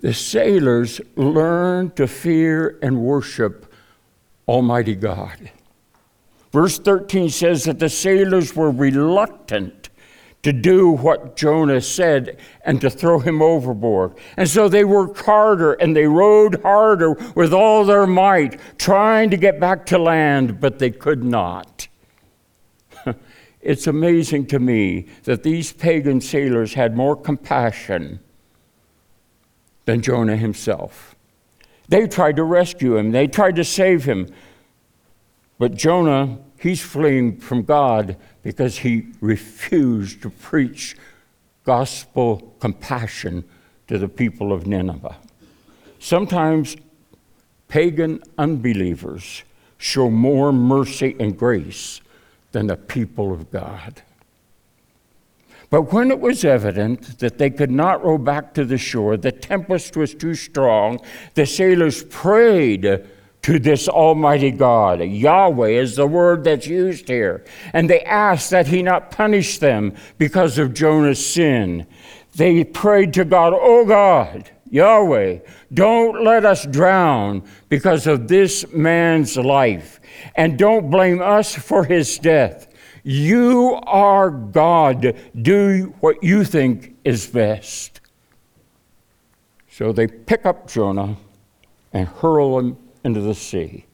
the 0.00 0.12
sailors 0.12 1.00
learn 1.14 1.92
to 1.92 2.08
fear 2.08 2.78
and 2.82 3.00
worship 3.00 3.72
Almighty 4.48 4.94
God. 4.94 5.50
Verse 6.52 6.78
13 6.78 7.28
says 7.28 7.64
that 7.64 7.78
the 7.78 7.88
sailors 7.88 8.54
were 8.54 8.70
reluctant 8.70 9.90
to 10.42 10.52
do 10.52 10.90
what 10.90 11.36
Jonah 11.36 11.80
said 11.80 12.38
and 12.64 12.80
to 12.80 12.88
throw 12.88 13.18
him 13.18 13.42
overboard. 13.42 14.14
And 14.36 14.48
so 14.48 14.68
they 14.68 14.84
worked 14.84 15.20
harder 15.22 15.72
and 15.72 15.96
they 15.96 16.06
rowed 16.06 16.62
harder 16.62 17.14
with 17.34 17.52
all 17.52 17.84
their 17.84 18.06
might, 18.06 18.60
trying 18.78 19.30
to 19.30 19.36
get 19.36 19.58
back 19.58 19.86
to 19.86 19.98
land, 19.98 20.60
but 20.60 20.78
they 20.78 20.92
could 20.92 21.24
not. 21.24 21.88
it's 23.60 23.88
amazing 23.88 24.46
to 24.46 24.60
me 24.60 25.06
that 25.24 25.42
these 25.42 25.72
pagan 25.72 26.20
sailors 26.20 26.74
had 26.74 26.96
more 26.96 27.16
compassion 27.16 28.20
than 29.84 30.00
Jonah 30.00 30.36
himself. 30.36 31.15
They 31.88 32.06
tried 32.06 32.36
to 32.36 32.44
rescue 32.44 32.96
him, 32.96 33.12
they 33.12 33.26
tried 33.26 33.56
to 33.56 33.64
save 33.64 34.04
him, 34.04 34.28
but 35.58 35.74
Jonah 35.74 36.38
He's 36.58 36.82
fleeing 36.82 37.36
from 37.38 37.62
God 37.62 38.16
because 38.42 38.78
he 38.78 39.08
refused 39.20 40.22
to 40.22 40.30
preach 40.30 40.96
gospel 41.64 42.54
compassion 42.60 43.44
to 43.88 43.98
the 43.98 44.08
people 44.08 44.52
of 44.52 44.66
Nineveh. 44.66 45.16
Sometimes 45.98 46.76
pagan 47.68 48.22
unbelievers 48.38 49.42
show 49.78 50.08
more 50.10 50.52
mercy 50.52 51.14
and 51.20 51.38
grace 51.38 52.00
than 52.52 52.68
the 52.68 52.76
people 52.76 53.32
of 53.32 53.50
God. 53.50 54.02
But 55.68 55.92
when 55.92 56.10
it 56.10 56.20
was 56.20 56.44
evident 56.44 57.18
that 57.18 57.38
they 57.38 57.50
could 57.50 57.70
not 57.70 58.04
row 58.04 58.18
back 58.18 58.54
to 58.54 58.64
the 58.64 58.78
shore, 58.78 59.16
the 59.16 59.32
tempest 59.32 59.96
was 59.96 60.14
too 60.14 60.34
strong, 60.34 61.00
the 61.34 61.46
sailors 61.46 62.04
prayed 62.04 63.04
to 63.42 63.58
this 63.58 63.88
Almighty 63.88 64.50
God. 64.50 65.00
Yahweh 65.00 65.68
is 65.68 65.96
the 65.96 66.06
word 66.06 66.44
that's 66.44 66.66
used 66.66 67.08
here. 67.08 67.44
And 67.72 67.88
they 67.88 68.00
asked 68.00 68.50
that 68.50 68.66
He 68.66 68.82
not 68.82 69.10
punish 69.10 69.58
them 69.58 69.94
because 70.18 70.58
of 70.58 70.74
Jonah's 70.74 71.24
sin. 71.24 71.86
They 72.34 72.64
prayed 72.64 73.14
to 73.14 73.24
God, 73.24 73.52
Oh 73.56 73.86
God, 73.86 74.50
Yahweh, 74.70 75.38
don't 75.72 76.24
let 76.24 76.44
us 76.44 76.66
drown 76.66 77.44
because 77.68 78.06
of 78.06 78.28
this 78.28 78.70
man's 78.72 79.36
life, 79.36 80.00
and 80.34 80.58
don't 80.58 80.90
blame 80.90 81.22
us 81.22 81.54
for 81.54 81.84
his 81.84 82.18
death. 82.18 82.66
You 83.08 83.78
are 83.84 84.30
God. 84.30 85.16
Do 85.40 85.94
what 86.00 86.24
you 86.24 86.42
think 86.42 86.96
is 87.04 87.28
best. 87.28 88.00
So 89.70 89.92
they 89.92 90.08
pick 90.08 90.44
up 90.44 90.66
Jonah 90.66 91.16
and 91.92 92.08
hurl 92.08 92.58
him 92.58 92.76
into 93.04 93.20
the 93.20 93.36
sea. 93.36 93.84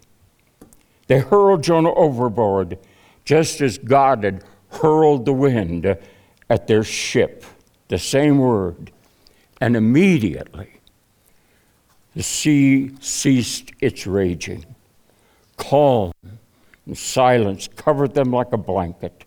They 1.09 1.19
hurled 1.19 1.63
Jonah 1.63 1.93
overboard 1.93 2.79
just 3.27 3.61
as 3.61 3.77
God 3.77 4.25
had 4.25 4.45
hurled 4.71 5.27
the 5.27 5.35
wind 5.35 5.85
at 6.49 6.67
their 6.67 6.83
ship. 6.83 7.45
The 7.89 7.99
same 7.99 8.39
word. 8.39 8.93
And 9.61 9.77
immediately 9.77 10.81
the 12.17 12.23
sea 12.23 12.93
ceased 12.99 13.73
its 13.79 14.07
raging. 14.07 14.65
Calm 15.59 16.13
and 16.87 16.97
silence 16.97 17.69
covered 17.77 18.15
them 18.15 18.33
like 18.33 18.53
a 18.53 18.57
blanket. 18.57 19.25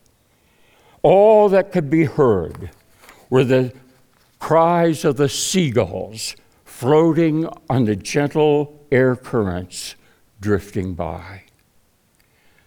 All 1.01 1.49
that 1.49 1.71
could 1.71 1.89
be 1.89 2.05
heard 2.05 2.71
were 3.29 3.43
the 3.43 3.73
cries 4.39 5.05
of 5.05 5.17
the 5.17 5.29
seagulls 5.29 6.35
floating 6.63 7.47
on 7.69 7.85
the 7.85 7.95
gentle 7.95 8.85
air 8.91 9.15
currents 9.15 9.95
drifting 10.41 10.93
by. 10.93 11.43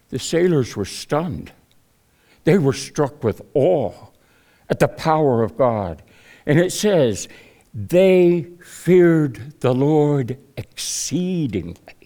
The 0.08 0.18
sailors 0.18 0.76
were 0.76 0.84
stunned. 0.84 1.52
They 2.44 2.58
were 2.58 2.72
struck 2.72 3.22
with 3.22 3.42
awe 3.54 3.92
at 4.70 4.78
the 4.78 4.88
power 4.88 5.42
of 5.42 5.58
God. 5.58 6.02
And 6.46 6.58
it 6.58 6.72
says, 6.72 7.28
they 7.74 8.46
feared 8.64 9.60
the 9.60 9.74
Lord 9.74 10.38
exceedingly. 10.56 11.97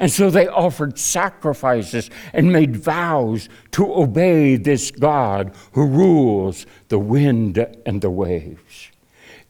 And 0.00 0.10
so 0.10 0.30
they 0.30 0.48
offered 0.48 0.98
sacrifices 0.98 2.08
and 2.32 2.50
made 2.50 2.74
vows 2.74 3.50
to 3.72 3.94
obey 3.94 4.56
this 4.56 4.90
God 4.90 5.54
who 5.72 5.86
rules 5.86 6.64
the 6.88 6.98
wind 6.98 7.58
and 7.84 8.00
the 8.00 8.08
waves. 8.10 8.90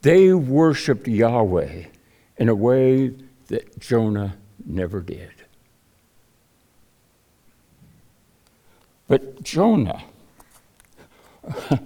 They 0.03 0.33
worshiped 0.33 1.07
Yahweh 1.07 1.85
in 2.37 2.49
a 2.49 2.55
way 2.55 3.15
that 3.47 3.79
Jonah 3.79 4.37
never 4.67 5.01
did. 5.01 5.31
But 9.07 9.45
Jonah, 9.45 10.03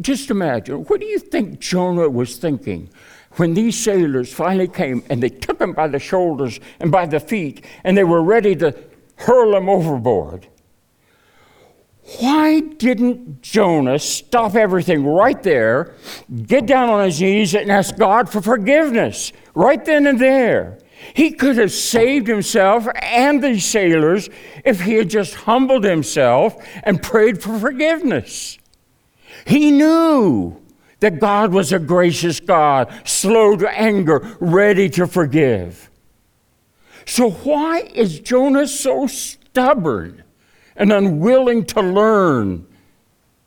just 0.00 0.30
imagine, 0.30 0.84
what 0.84 1.00
do 1.00 1.06
you 1.06 1.18
think 1.18 1.58
Jonah 1.58 2.08
was 2.08 2.36
thinking 2.36 2.90
when 3.36 3.54
these 3.54 3.78
sailors 3.78 4.32
finally 4.32 4.68
came 4.68 5.02
and 5.08 5.22
they 5.22 5.28
took 5.28 5.60
him 5.60 5.72
by 5.72 5.88
the 5.88 5.98
shoulders 5.98 6.60
and 6.80 6.90
by 6.90 7.06
the 7.06 7.20
feet 7.20 7.64
and 7.84 7.96
they 7.96 8.04
were 8.04 8.22
ready 8.22 8.56
to 8.56 8.76
hurl 9.16 9.56
him 9.56 9.68
overboard. 9.68 10.48
Why 12.18 12.60
didn't 12.60 13.42
Jonah 13.42 13.98
stop 13.98 14.56
everything 14.56 15.06
right 15.06 15.40
there, 15.42 15.94
get 16.46 16.66
down 16.66 16.88
on 16.88 17.04
his 17.04 17.20
knees, 17.20 17.54
and 17.54 17.70
ask 17.70 17.96
God 17.96 18.28
for 18.28 18.40
forgiveness 18.40 19.32
right 19.54 19.84
then 19.84 20.06
and 20.06 20.18
there? 20.18 20.78
He 21.14 21.30
could 21.30 21.56
have 21.56 21.72
saved 21.72 22.26
himself 22.26 22.86
and 23.00 23.42
the 23.42 23.58
sailors 23.58 24.28
if 24.64 24.80
he 24.82 24.94
had 24.94 25.08
just 25.08 25.34
humbled 25.34 25.84
himself 25.84 26.56
and 26.82 27.02
prayed 27.02 27.42
for 27.42 27.58
forgiveness. 27.58 28.58
He 29.46 29.70
knew 29.70 30.60
that 31.00 31.18
God 31.18 31.52
was 31.52 31.72
a 31.72 31.78
gracious 31.78 32.40
God, 32.40 32.92
slow 33.04 33.56
to 33.56 33.68
anger, 33.70 34.36
ready 34.38 34.88
to 34.90 35.06
forgive. 35.06 35.90
So, 37.06 37.30
why 37.30 37.80
is 37.94 38.20
Jonah 38.20 38.68
so 38.68 39.06
stubborn 39.06 40.22
and 40.76 40.92
unwilling 40.92 41.64
to 41.66 41.80
learn 41.80 42.66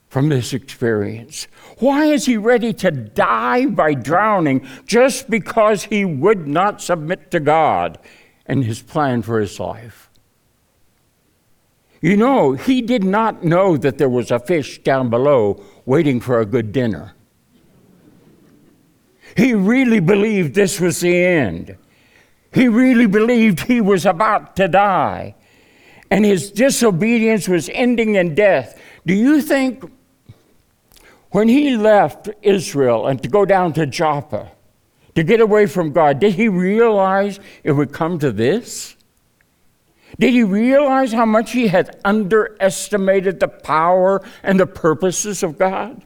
from 0.08 0.28
this 0.28 0.52
experience? 0.52 1.48
Why 1.78 2.06
is 2.06 2.26
he 2.26 2.36
ready 2.36 2.72
to 2.74 2.90
die 2.90 3.66
by 3.66 3.94
drowning 3.94 4.66
just 4.86 5.30
because 5.30 5.84
he 5.84 6.04
would 6.04 6.46
not 6.46 6.80
submit 6.80 7.30
to 7.30 7.40
God 7.40 7.98
and 8.46 8.64
his 8.64 8.82
plan 8.82 9.22
for 9.22 9.40
his 9.40 9.58
life? 9.58 10.10
You 12.00 12.16
know, 12.16 12.52
he 12.52 12.82
did 12.82 13.02
not 13.02 13.44
know 13.44 13.78
that 13.78 13.96
there 13.96 14.10
was 14.10 14.30
a 14.30 14.38
fish 14.38 14.78
down 14.82 15.08
below 15.08 15.64
waiting 15.86 16.20
for 16.20 16.38
a 16.38 16.44
good 16.44 16.70
dinner. 16.70 17.14
He 19.36 19.54
really 19.54 20.00
believed 20.00 20.54
this 20.54 20.80
was 20.80 21.00
the 21.00 21.16
end. 21.24 21.76
He 22.52 22.68
really 22.68 23.06
believed 23.06 23.60
he 23.60 23.80
was 23.80 24.06
about 24.06 24.56
to 24.56 24.68
die. 24.68 25.34
And 26.10 26.24
his 26.24 26.52
disobedience 26.52 27.48
was 27.48 27.68
ending 27.70 28.14
in 28.14 28.34
death. 28.34 28.80
Do 29.04 29.14
you 29.14 29.42
think 29.42 29.90
when 31.30 31.48
he 31.48 31.76
left 31.76 32.28
Israel 32.42 33.08
and 33.08 33.20
to 33.22 33.28
go 33.28 33.44
down 33.44 33.72
to 33.72 33.86
Joppa 33.86 34.52
to 35.16 35.22
get 35.24 35.40
away 35.40 35.66
from 35.66 35.92
God, 35.92 36.20
did 36.20 36.34
he 36.34 36.48
realize 36.48 37.40
it 37.64 37.72
would 37.72 37.92
come 37.92 38.20
to 38.20 38.30
this? 38.30 38.94
Did 40.18 40.32
he 40.32 40.44
realize 40.44 41.12
how 41.12 41.26
much 41.26 41.50
he 41.50 41.66
had 41.68 41.98
underestimated 42.04 43.40
the 43.40 43.48
power 43.48 44.22
and 44.44 44.60
the 44.60 44.66
purposes 44.66 45.42
of 45.42 45.58
God? 45.58 46.02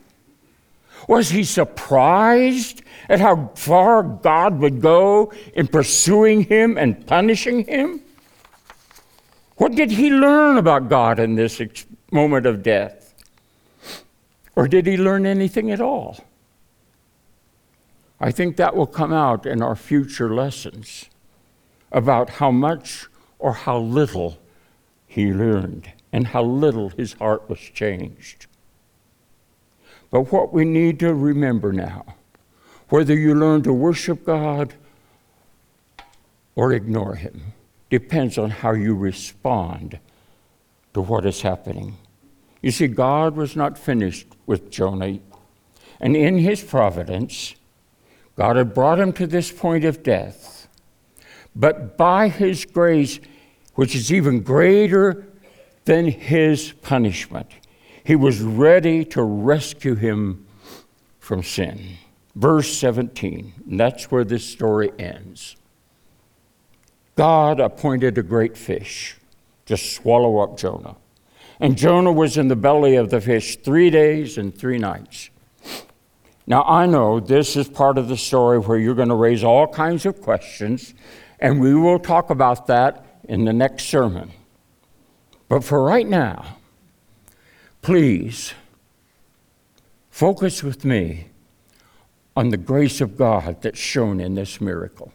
Was 1.09 1.31
he 1.31 1.43
surprised 1.43 2.83
at 3.09 3.19
how 3.19 3.49
far 3.55 4.03
God 4.03 4.59
would 4.59 4.79
go 4.79 5.33
in 5.55 5.65
pursuing 5.65 6.43
him 6.43 6.77
and 6.77 7.03
punishing 7.07 7.65
him? 7.65 8.01
What 9.55 9.73
did 9.73 9.89
he 9.89 10.11
learn 10.11 10.57
about 10.57 10.87
God 10.87 11.17
in 11.19 11.33
this 11.33 11.59
moment 12.11 12.45
of 12.45 12.61
death? 12.61 13.15
Or 14.55 14.67
did 14.67 14.85
he 14.85 14.97
learn 14.97 15.25
anything 15.25 15.71
at 15.71 15.81
all? 15.81 16.23
I 18.19 18.29
think 18.29 18.57
that 18.57 18.75
will 18.75 18.85
come 18.85 19.11
out 19.11 19.47
in 19.47 19.63
our 19.63 19.75
future 19.75 20.31
lessons 20.31 21.09
about 21.91 22.29
how 22.29 22.51
much 22.51 23.07
or 23.39 23.53
how 23.53 23.79
little 23.79 24.37
he 25.07 25.33
learned 25.33 25.91
and 26.13 26.27
how 26.27 26.43
little 26.43 26.89
his 26.89 27.13
heart 27.13 27.49
was 27.49 27.57
changed. 27.57 28.45
But 30.11 30.31
what 30.31 30.51
we 30.51 30.65
need 30.65 30.99
to 30.99 31.13
remember 31.13 31.71
now, 31.71 32.05
whether 32.89 33.15
you 33.15 33.35
learn 33.35 33.61
to 33.63 33.73
worship 33.73 34.25
God 34.25 34.73
or 36.55 36.73
ignore 36.73 37.15
Him, 37.15 37.53
depends 37.89 38.37
on 38.37 38.49
how 38.49 38.71
you 38.71 38.95
respond 38.95 39.99
to 40.93 41.01
what 41.01 41.25
is 41.25 41.41
happening. 41.41 41.97
You 42.61 42.71
see, 42.71 42.87
God 42.87 43.35
was 43.35 43.55
not 43.55 43.77
finished 43.77 44.27
with 44.45 44.71
Jonah, 44.71 45.19
and 45.99 46.15
in 46.15 46.39
His 46.39 46.63
providence, 46.63 47.55
God 48.35 48.55
had 48.55 48.73
brought 48.73 48.99
him 48.99 49.13
to 49.13 49.27
this 49.27 49.51
point 49.51 49.85
of 49.85 50.01
death. 50.01 50.67
But 51.55 51.97
by 51.97 52.29
His 52.29 52.65
grace, 52.65 53.19
which 53.75 53.95
is 53.95 54.11
even 54.11 54.41
greater 54.41 55.27
than 55.85 56.07
His 56.07 56.71
punishment, 56.81 57.47
he 58.09 58.15
was 58.15 58.41
ready 58.41 59.05
to 59.05 59.21
rescue 59.21 59.93
him 59.93 60.43
from 61.19 61.43
sin. 61.43 61.95
Verse 62.35 62.75
17, 62.75 63.53
and 63.69 63.79
that's 63.79 64.09
where 64.09 64.23
this 64.23 64.43
story 64.43 64.91
ends. 64.97 65.55
God 67.15 67.59
appointed 67.59 68.17
a 68.17 68.23
great 68.23 68.57
fish 68.57 69.15
to 69.67 69.77
swallow 69.77 70.39
up 70.39 70.57
Jonah. 70.57 70.95
And 71.59 71.77
Jonah 71.77 72.11
was 72.11 72.35
in 72.35 72.47
the 72.47 72.55
belly 72.55 72.95
of 72.95 73.11
the 73.11 73.21
fish 73.21 73.57
three 73.57 73.91
days 73.91 74.39
and 74.39 74.57
three 74.57 74.79
nights. 74.79 75.29
Now, 76.47 76.63
I 76.63 76.87
know 76.87 77.19
this 77.19 77.55
is 77.55 77.69
part 77.69 77.99
of 77.99 78.07
the 78.07 78.17
story 78.17 78.57
where 78.57 78.79
you're 78.79 78.95
going 78.95 79.09
to 79.09 79.13
raise 79.13 79.43
all 79.43 79.67
kinds 79.67 80.07
of 80.07 80.19
questions, 80.19 80.95
and 81.39 81.61
we 81.61 81.75
will 81.75 81.99
talk 81.99 82.31
about 82.31 82.65
that 82.65 83.05
in 83.25 83.45
the 83.45 83.53
next 83.53 83.83
sermon. 83.83 84.31
But 85.47 85.63
for 85.63 85.83
right 85.83 86.07
now, 86.07 86.55
Please 87.81 88.53
focus 90.09 90.63
with 90.63 90.83
me 90.83 91.29
on 92.35 92.49
the 92.49 92.57
grace 92.57 93.01
of 93.01 93.17
God 93.17 93.61
that's 93.61 93.79
shown 93.79 94.19
in 94.19 94.35
this 94.35 94.61
miracle. 94.61 95.11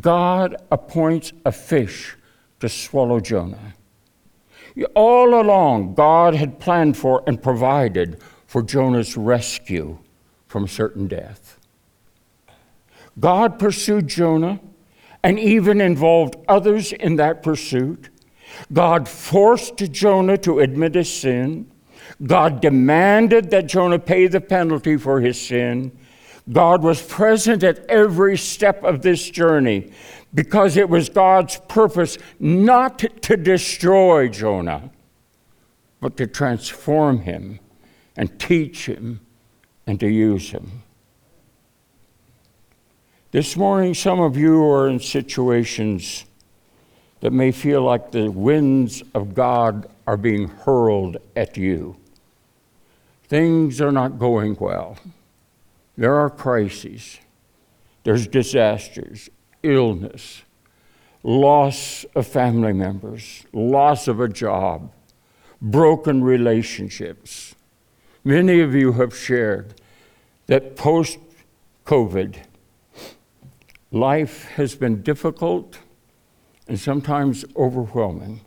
God 0.00 0.56
appoints 0.70 1.32
a 1.44 1.52
fish 1.52 2.16
to 2.60 2.68
swallow 2.68 3.20
Jonah. 3.20 3.74
All 4.94 5.40
along, 5.40 5.94
God 5.94 6.34
had 6.34 6.58
planned 6.58 6.96
for 6.96 7.22
and 7.26 7.42
provided 7.42 8.18
for 8.46 8.62
Jonah's 8.62 9.16
rescue 9.16 9.98
from 10.46 10.66
certain 10.66 11.08
death. 11.08 11.58
God 13.18 13.58
pursued 13.58 14.08
Jonah 14.08 14.60
and 15.22 15.38
even 15.38 15.80
involved 15.80 16.36
others 16.48 16.92
in 16.92 17.16
that 17.16 17.42
pursuit. 17.42 18.08
God 18.72 19.08
forced 19.08 19.76
Jonah 19.76 20.38
to 20.38 20.60
admit 20.60 20.94
his 20.94 21.12
sin. 21.12 21.70
God 22.24 22.60
demanded 22.60 23.50
that 23.50 23.66
Jonah 23.66 23.98
pay 23.98 24.26
the 24.26 24.40
penalty 24.40 24.96
for 24.96 25.20
his 25.20 25.40
sin. 25.40 25.96
God 26.50 26.82
was 26.82 27.02
present 27.02 27.62
at 27.62 27.86
every 27.86 28.36
step 28.36 28.82
of 28.82 29.02
this 29.02 29.30
journey 29.30 29.92
because 30.34 30.76
it 30.76 30.88
was 30.88 31.08
God's 31.08 31.60
purpose 31.68 32.18
not 32.38 32.98
to 32.98 33.36
destroy 33.36 34.28
Jonah, 34.28 34.90
but 36.00 36.16
to 36.16 36.26
transform 36.26 37.20
him 37.20 37.60
and 38.16 38.38
teach 38.40 38.86
him 38.86 39.20
and 39.86 40.00
to 40.00 40.08
use 40.08 40.50
him. 40.50 40.82
This 43.30 43.56
morning, 43.56 43.94
some 43.94 44.20
of 44.20 44.36
you 44.36 44.62
are 44.64 44.88
in 44.88 45.00
situations 45.00 46.24
that 47.22 47.32
may 47.32 47.52
feel 47.52 47.80
like 47.80 48.10
the 48.10 48.28
winds 48.28 49.00
of 49.14 49.32
God 49.32 49.88
are 50.08 50.16
being 50.16 50.48
hurled 50.48 51.18
at 51.36 51.56
you. 51.56 51.96
Things 53.28 53.80
are 53.80 53.92
not 53.92 54.18
going 54.18 54.56
well. 54.58 54.98
There 55.96 56.16
are 56.16 56.28
crises, 56.28 57.20
there's 58.02 58.26
disasters, 58.26 59.30
illness, 59.62 60.42
loss 61.22 62.04
of 62.16 62.26
family 62.26 62.72
members, 62.72 63.46
loss 63.52 64.08
of 64.08 64.18
a 64.18 64.28
job, 64.28 64.90
broken 65.60 66.24
relationships. 66.24 67.54
Many 68.24 68.58
of 68.60 68.74
you 68.74 68.94
have 68.94 69.16
shared 69.16 69.74
that 70.46 70.74
post 70.74 71.18
COVID, 71.86 72.34
life 73.92 74.46
has 74.56 74.74
been 74.74 75.02
difficult 75.02 75.78
and 76.68 76.78
sometimes 76.78 77.44
overwhelming. 77.56 78.40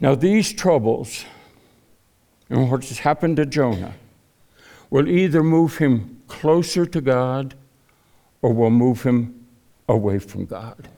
Now, 0.00 0.14
these 0.14 0.52
troubles, 0.52 1.24
and 2.48 2.70
what 2.70 2.84
has 2.84 3.00
happened 3.00 3.36
to 3.36 3.46
Jonah, 3.46 3.94
will 4.88 5.08
either 5.08 5.42
move 5.42 5.76
him 5.76 6.22
closer 6.26 6.86
to 6.86 7.00
God 7.00 7.54
or 8.42 8.52
will 8.52 8.70
move 8.70 9.02
him 9.02 9.46
away 9.88 10.18
from 10.18 10.46
God. 10.46 10.88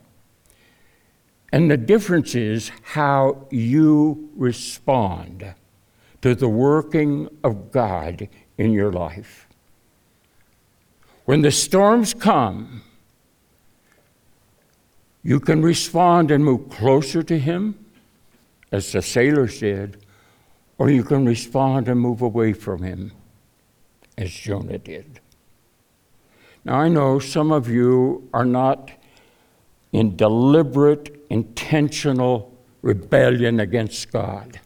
And 1.51 1.69
the 1.69 1.77
difference 1.77 2.33
is 2.33 2.71
how 2.81 3.45
you 3.51 4.29
respond 4.35 5.53
to 6.21 6.33
the 6.33 6.47
working 6.47 7.29
of 7.43 7.71
God 7.71 8.27
in 8.57 8.71
your 8.71 8.91
life. 8.91 9.47
When 11.25 11.41
the 11.41 11.51
storms 11.51 12.13
come, 12.13 12.81
you 15.23 15.39
can 15.39 15.61
respond 15.61 16.31
and 16.31 16.43
move 16.43 16.69
closer 16.69 17.23
to 17.23 17.39
Him, 17.39 17.85
as 18.71 18.91
the 18.91 19.01
sailors 19.01 19.59
did, 19.59 20.05
or 20.77 20.89
you 20.89 21.03
can 21.03 21.25
respond 21.25 21.87
and 21.87 21.99
move 21.99 22.21
away 22.21 22.53
from 22.53 22.83
Him, 22.83 23.11
as 24.17 24.31
Jonah 24.31 24.77
did. 24.77 25.19
Now, 26.65 26.75
I 26.75 26.87
know 26.87 27.19
some 27.19 27.51
of 27.51 27.69
you 27.69 28.29
are 28.33 28.45
not 28.45 28.91
in 29.91 30.15
deliberate, 30.15 31.25
intentional 31.29 32.53
rebellion 32.81 33.59
against 33.59 34.11
God. 34.11 34.59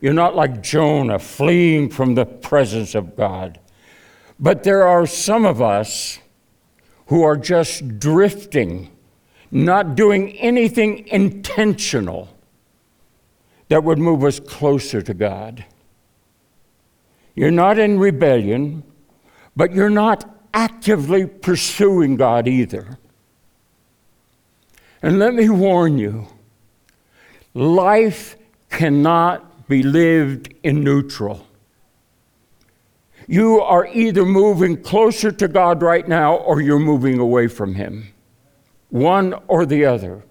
You're 0.00 0.12
not 0.14 0.36
like 0.36 0.62
Jonah 0.62 1.18
fleeing 1.18 1.90
from 1.90 2.14
the 2.14 2.24
presence 2.24 2.94
of 2.94 3.16
God. 3.16 3.58
But 4.38 4.62
there 4.62 4.86
are 4.86 5.06
some 5.06 5.44
of 5.44 5.60
us 5.60 6.20
who 7.06 7.22
are 7.22 7.36
just 7.36 7.98
drifting, 7.98 8.90
not 9.50 9.94
doing 9.94 10.30
anything 10.38 11.06
intentional 11.08 12.28
that 13.68 13.84
would 13.84 13.98
move 13.98 14.24
us 14.24 14.40
closer 14.40 15.02
to 15.02 15.14
God. 15.14 15.64
You're 17.34 17.50
not 17.50 17.78
in 17.78 17.98
rebellion, 17.98 18.82
but 19.54 19.72
you're 19.72 19.90
not 19.90 20.28
actively 20.52 21.26
pursuing 21.26 22.16
God 22.16 22.48
either. 22.48 22.98
And 25.02 25.18
let 25.18 25.34
me 25.34 25.48
warn 25.48 25.98
you 25.98 26.26
life 27.54 28.36
cannot 28.70 29.68
be 29.68 29.82
lived 29.82 30.54
in 30.62 30.82
neutral. 30.82 31.46
You 33.26 33.60
are 33.60 33.86
either 33.86 34.24
moving 34.24 34.82
closer 34.82 35.30
to 35.30 35.48
God 35.48 35.82
right 35.82 36.08
now 36.08 36.36
or 36.36 36.60
you're 36.62 36.78
moving 36.78 37.18
away 37.18 37.46
from 37.46 37.74
Him. 37.74 38.12
One 38.90 39.34
or 39.48 39.66
the 39.66 39.84
other. 39.84 40.24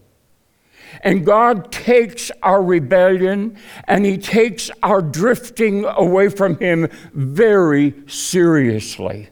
And 1.01 1.26
God 1.26 1.72
takes 1.72 2.32
our 2.41 2.62
rebellion 2.62 3.58
and 3.88 4.05
He 4.05 4.18
takes 4.18 4.72
our 4.82 5.01
drifting 5.01 5.86
away 5.86 6.30
from 6.30 6.58
Him 6.60 6.89
very 7.14 7.93
seriously. 8.08 9.30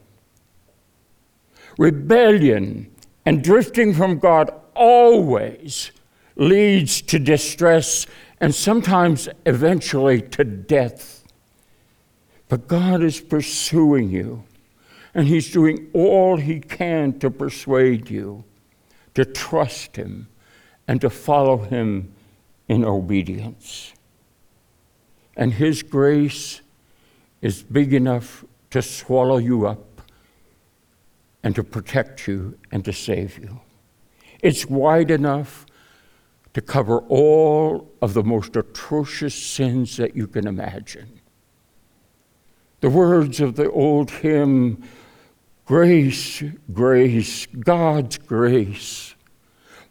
Rebellion 1.77 2.91
and 3.25 3.43
drifting 3.43 3.93
from 3.93 4.19
God 4.19 4.51
always 4.75 5.91
leads 6.35 7.01
to 7.01 7.19
distress 7.19 8.05
and 8.39 8.53
sometimes 8.53 9.27
eventually 9.45 10.21
to 10.21 10.43
death. 10.43 11.23
But 12.47 12.67
God 12.67 13.01
is 13.01 13.19
pursuing 13.19 14.09
you, 14.09 14.43
and 15.13 15.27
He's 15.27 15.51
doing 15.51 15.89
all 15.93 16.37
He 16.37 16.59
can 16.59 17.17
to 17.19 17.31
persuade 17.31 18.09
you 18.09 18.43
to 19.15 19.25
trust 19.25 19.95
Him 19.95 20.27
and 20.87 21.01
to 21.01 21.09
follow 21.09 21.57
Him 21.57 22.13
in 22.67 22.85
obedience. 22.85 23.93
And 25.35 25.53
His 25.53 25.83
grace 25.83 26.61
is 27.41 27.63
big 27.63 27.93
enough 27.93 28.45
to 28.71 28.81
swallow 28.81 29.37
you 29.37 29.67
up 29.67 30.01
and 31.43 31.55
to 31.55 31.63
protect 31.63 32.27
you 32.27 32.57
and 32.71 32.83
to 32.85 32.93
save 32.93 33.37
you. 33.37 33.61
It's 34.41 34.65
wide 34.65 35.11
enough 35.11 35.65
to 36.53 36.61
cover 36.61 36.99
all 36.99 37.91
of 38.01 38.13
the 38.13 38.23
most 38.23 38.55
atrocious 38.55 39.35
sins 39.35 39.97
that 39.97 40.15
you 40.15 40.27
can 40.27 40.47
imagine. 40.47 41.19
The 42.81 42.89
words 42.89 43.41
of 43.41 43.55
the 43.55 43.69
old 43.71 44.09
hymn 44.11 44.83
Grace, 45.65 46.43
grace, 46.71 47.47
God's 47.47 48.17
grace 48.19 49.15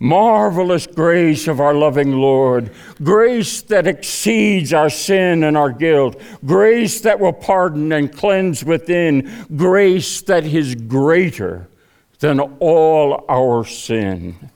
Marvelous 0.04 0.86
grace 0.86 1.46
of 1.46 1.60
our 1.60 1.72
loving 1.72 2.12
Lord, 2.12 2.70
grace 3.02 3.62
that 3.62 3.86
exceeds 3.86 4.72
our 4.72 4.90
sin 4.90 5.44
and 5.44 5.56
our 5.56 5.70
guilt, 5.70 6.20
grace 6.44 7.00
that 7.02 7.20
will 7.20 7.32
pardon 7.32 7.92
and 7.92 8.12
cleanse 8.12 8.64
within, 8.64 9.46
grace 9.56 10.20
that 10.22 10.44
is 10.44 10.74
greater 10.74 11.68
than 12.18 12.40
all 12.40 13.24
our 13.28 13.64
sin. 13.64 14.50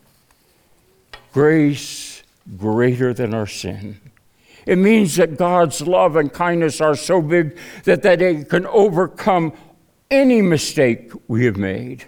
Grace 1.33 2.21
greater 2.57 3.13
than 3.13 3.33
our 3.33 3.47
sin. 3.47 3.99
It 4.65 4.77
means 4.77 5.15
that 5.15 5.37
God's 5.37 5.81
love 5.81 6.15
and 6.15 6.31
kindness 6.31 6.81
are 6.81 6.95
so 6.95 7.21
big 7.21 7.57
that, 7.85 8.03
that 8.03 8.21
it 8.21 8.49
can 8.49 8.67
overcome 8.67 9.53
any 10.11 10.41
mistake 10.41 11.11
we 11.27 11.45
have 11.45 11.57
made. 11.57 12.05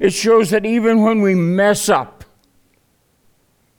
It 0.00 0.10
shows 0.10 0.50
that 0.50 0.66
even 0.66 1.02
when 1.02 1.22
we 1.22 1.34
mess 1.34 1.88
up, 1.88 2.24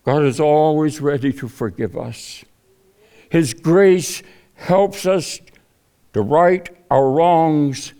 God 0.03 0.23
is 0.23 0.39
always 0.39 1.01
ready 1.01 1.31
to 1.33 1.47
forgive 1.47 1.97
us. 1.97 2.43
His 3.29 3.53
grace 3.53 4.23
helps 4.55 5.05
us 5.05 5.39
to 6.13 6.21
right 6.21 6.69
our 6.89 7.11
wrongs 7.11 7.93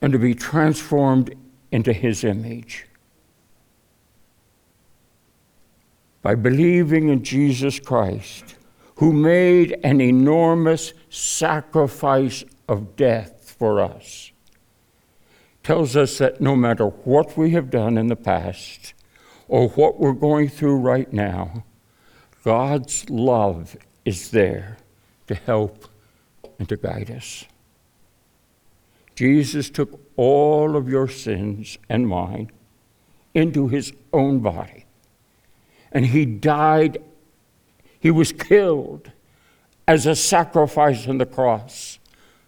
and 0.00 0.12
to 0.12 0.18
be 0.18 0.34
transformed 0.34 1.34
into 1.70 1.92
His 1.92 2.24
image. 2.24 2.86
By 6.22 6.34
believing 6.34 7.08
in 7.08 7.24
Jesus 7.24 7.80
Christ, 7.80 8.54
who 8.96 9.12
made 9.12 9.78
an 9.82 10.00
enormous 10.00 10.92
sacrifice 11.10 12.44
of 12.68 12.94
death 12.94 13.54
for 13.58 13.80
us, 13.80 14.31
tells 15.62 15.96
us 15.96 16.18
that 16.18 16.40
no 16.40 16.56
matter 16.56 16.86
what 16.86 17.36
we 17.36 17.50
have 17.50 17.70
done 17.70 17.96
in 17.96 18.08
the 18.08 18.16
past, 18.16 18.94
or 19.48 19.68
what 19.70 20.00
we're 20.00 20.12
going 20.12 20.48
through 20.48 20.76
right 20.76 21.12
now, 21.12 21.64
God's 22.42 23.08
love 23.10 23.76
is 24.04 24.30
there 24.30 24.78
to 25.26 25.34
help 25.34 25.88
and 26.58 26.68
to 26.68 26.76
guide 26.76 27.10
us. 27.10 27.44
Jesus 29.14 29.68
took 29.68 30.00
all 30.16 30.74
of 30.74 30.88
your 30.88 31.06
sins 31.06 31.76
and 31.88 32.08
mine 32.08 32.50
into 33.34 33.68
his 33.68 33.92
own 34.12 34.40
body, 34.40 34.86
and 35.92 36.06
he 36.06 36.24
died. 36.24 37.02
He 38.00 38.10
was 38.10 38.32
killed 38.32 39.12
as 39.86 40.06
a 40.06 40.16
sacrifice 40.16 41.06
on 41.06 41.18
the 41.18 41.26
cross 41.26 41.98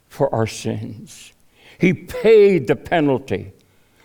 for 0.08 0.34
our 0.34 0.46
sins. 0.46 1.33
He 1.78 1.92
paid 1.92 2.66
the 2.66 2.76
penalty 2.76 3.52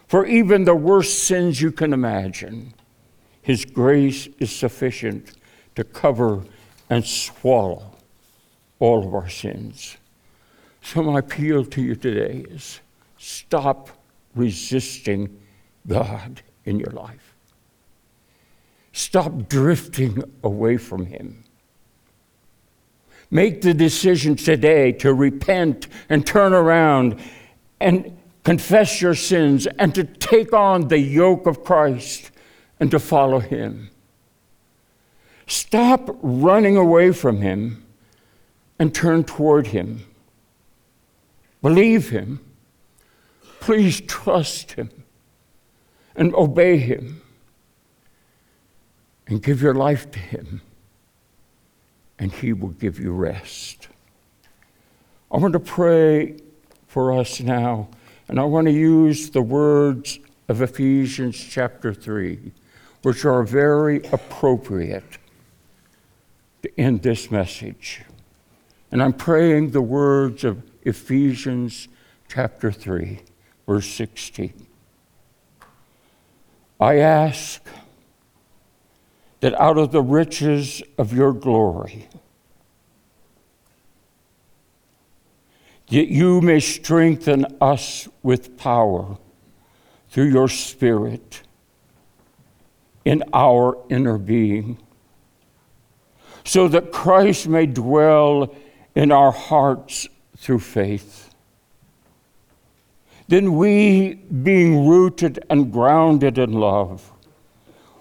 for 0.08 0.26
even 0.26 0.64
the 0.64 0.76
worst 0.76 1.24
sins 1.26 1.62
you 1.62 1.72
can 1.72 1.94
imagine. 1.94 2.74
His 3.42 3.66
grace 3.66 4.28
is 4.40 4.54
sufficient 4.56 5.34
to 5.76 5.84
cover 5.84 6.44
and 6.90 7.06
swallow 7.06 7.96
all 8.80 9.08
of 9.08 9.14
our 9.14 9.30
sins. 9.30 9.98
So, 10.82 11.04
my 11.04 11.20
appeal 11.20 11.66
to 11.66 11.82
you 11.82 11.96
today 11.96 12.46
is 12.50 12.80
stop 13.18 13.90
resisting 14.34 15.40
God 15.88 16.42
in 16.66 16.80
your 16.80 16.92
life. 16.92 17.36
Stop 18.94 19.48
drifting 19.48 20.24
away 20.44 20.78
from 20.78 21.06
Him. 21.06 21.44
Make 23.32 23.62
the 23.62 23.74
decision 23.74 24.36
today 24.36 24.92
to 24.94 25.14
repent 25.14 25.88
and 26.10 26.26
turn 26.26 26.54
around 26.54 27.20
and 27.80 28.18
confess 28.44 29.02
your 29.02 29.16
sins 29.16 29.68
and 29.78 29.94
to 29.96 30.04
take 30.04 30.54
on 30.54 30.88
the 30.88 31.00
yoke 31.00 31.46
of 31.46 31.64
Christ 31.64 32.32
and 32.80 32.90
to 32.92 33.00
follow 33.00 33.40
Him. 33.40 33.90
Stop 35.48 36.18
running 36.22 36.78
away 36.78 37.12
from 37.12 37.42
Him 37.42 37.86
and 38.78 38.94
turn 38.94 39.24
toward 39.24 39.68
Him. 39.68 40.06
Believe 41.62 42.10
Him. 42.10 42.40
Please 43.60 44.02
trust 44.02 44.74
Him 44.74 44.90
and 46.16 46.34
obey 46.36 46.78
Him 46.78 47.22
and 49.28 49.44
give 49.44 49.62
your 49.62 49.76
life 49.76 50.10
to 50.12 50.20
Him, 50.20 50.62
and 52.18 52.32
He 52.32 52.52
will 52.52 52.70
give 52.70 53.00
you 53.00 53.12
rest. 53.12 53.88
I 55.32 55.38
want 55.38 55.54
to 55.54 55.60
pray 55.60 56.38
for 56.90 57.14
us 57.14 57.40
now, 57.40 57.88
and 58.28 58.40
I 58.40 58.44
want 58.44 58.66
to 58.66 58.74
use 58.74 59.30
the 59.30 59.44
words 59.44 60.20
of 60.48 60.64
Ephesians 60.64 61.38
chapter 61.38 61.94
3, 61.94 62.52
which 63.04 63.26
are 63.26 63.44
very 63.44 64.04
appropriate 64.12 65.20
to 66.64 66.80
end 66.80 67.04
this 67.04 67.30
message. 67.30 68.02
And 68.92 69.04
I'm 69.04 69.14
praying 69.14 69.70
the 69.70 69.84
words 69.84 70.44
of 70.44 70.64
Ephesians 70.82 71.88
chapter 72.28 72.72
3, 72.72 73.20
verse 73.68 73.88
16. 73.88 74.66
I 76.80 76.96
ask 76.96 77.64
that 79.42 79.54
out 79.62 79.78
of 79.78 79.92
the 79.92 80.02
riches 80.02 80.82
of 80.98 81.14
your 81.14 81.34
glory, 81.34 82.10
that 85.90 86.08
you 86.08 86.40
may 86.42 86.60
strengthen 86.60 87.46
us 87.60 88.08
with 88.22 88.58
power 88.58 89.18
through 90.10 90.30
your 90.30 90.48
Spirit 90.48 91.42
in 93.06 93.24
our 93.34 93.78
inner 93.90 94.18
being, 94.18 94.78
so 96.46 96.68
that 96.68 96.92
Christ 96.92 97.48
may 97.48 97.66
dwell 97.66 98.56
in 98.96 99.12
our 99.12 99.32
hearts 99.32 100.08
through 100.38 100.60
faith. 100.60 101.34
Then 103.28 103.56
we, 103.56 104.16
being 104.16 104.88
rooted 104.88 105.40
and 105.50 105.72
grounded 105.72 106.38
in 106.38 106.54
love, 106.54 107.12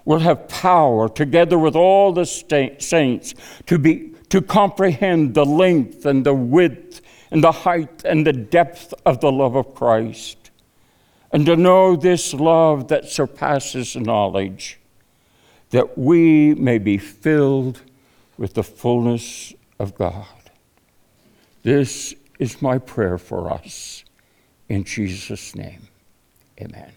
will 0.05 0.19
have 0.19 0.47
power, 0.47 1.07
together 1.07 1.57
with 1.57 1.75
all 1.75 2.11
the 2.11 2.25
saints, 2.25 3.35
to, 3.67 3.77
be, 3.77 4.13
to 4.29 4.41
comprehend 4.41 5.35
the 5.35 5.45
length 5.45 6.05
and 6.05 6.25
the 6.25 6.33
width 6.33 7.01
and 7.31 7.43
the 7.43 7.51
height 7.51 8.03
and 8.05 8.25
the 8.25 8.33
depth 8.33 8.93
of 9.05 9.21
the 9.21 9.31
love 9.31 9.55
of 9.55 9.75
Christ, 9.75 10.51
and 11.31 11.45
to 11.45 11.55
know 11.55 11.95
this 11.95 12.33
love 12.33 12.87
that 12.87 13.05
surpasses 13.05 13.95
knowledge, 13.95 14.79
that 15.69 15.97
we 15.97 16.55
may 16.55 16.79
be 16.79 16.97
filled 16.97 17.81
with 18.37 18.55
the 18.55 18.63
fullness 18.63 19.53
of 19.77 19.95
God. 19.95 20.25
This 21.61 22.15
is 22.39 22.61
my 22.61 22.77
prayer 22.77 23.17
for 23.17 23.51
us. 23.51 24.03
In 24.69 24.83
Jesus' 24.83 25.55
name, 25.55 25.87
amen. 26.59 26.91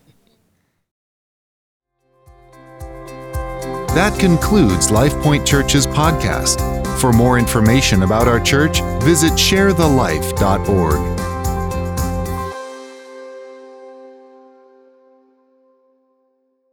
That 3.94 4.18
concludes 4.18 4.90
LifePoint 4.90 5.46
Church's 5.46 5.86
podcast. 5.86 6.71
For 7.02 7.12
more 7.12 7.36
information 7.36 8.04
about 8.04 8.28
our 8.28 8.38
church, 8.38 8.80
visit 9.02 9.32
sharethelife.org. 9.32 11.31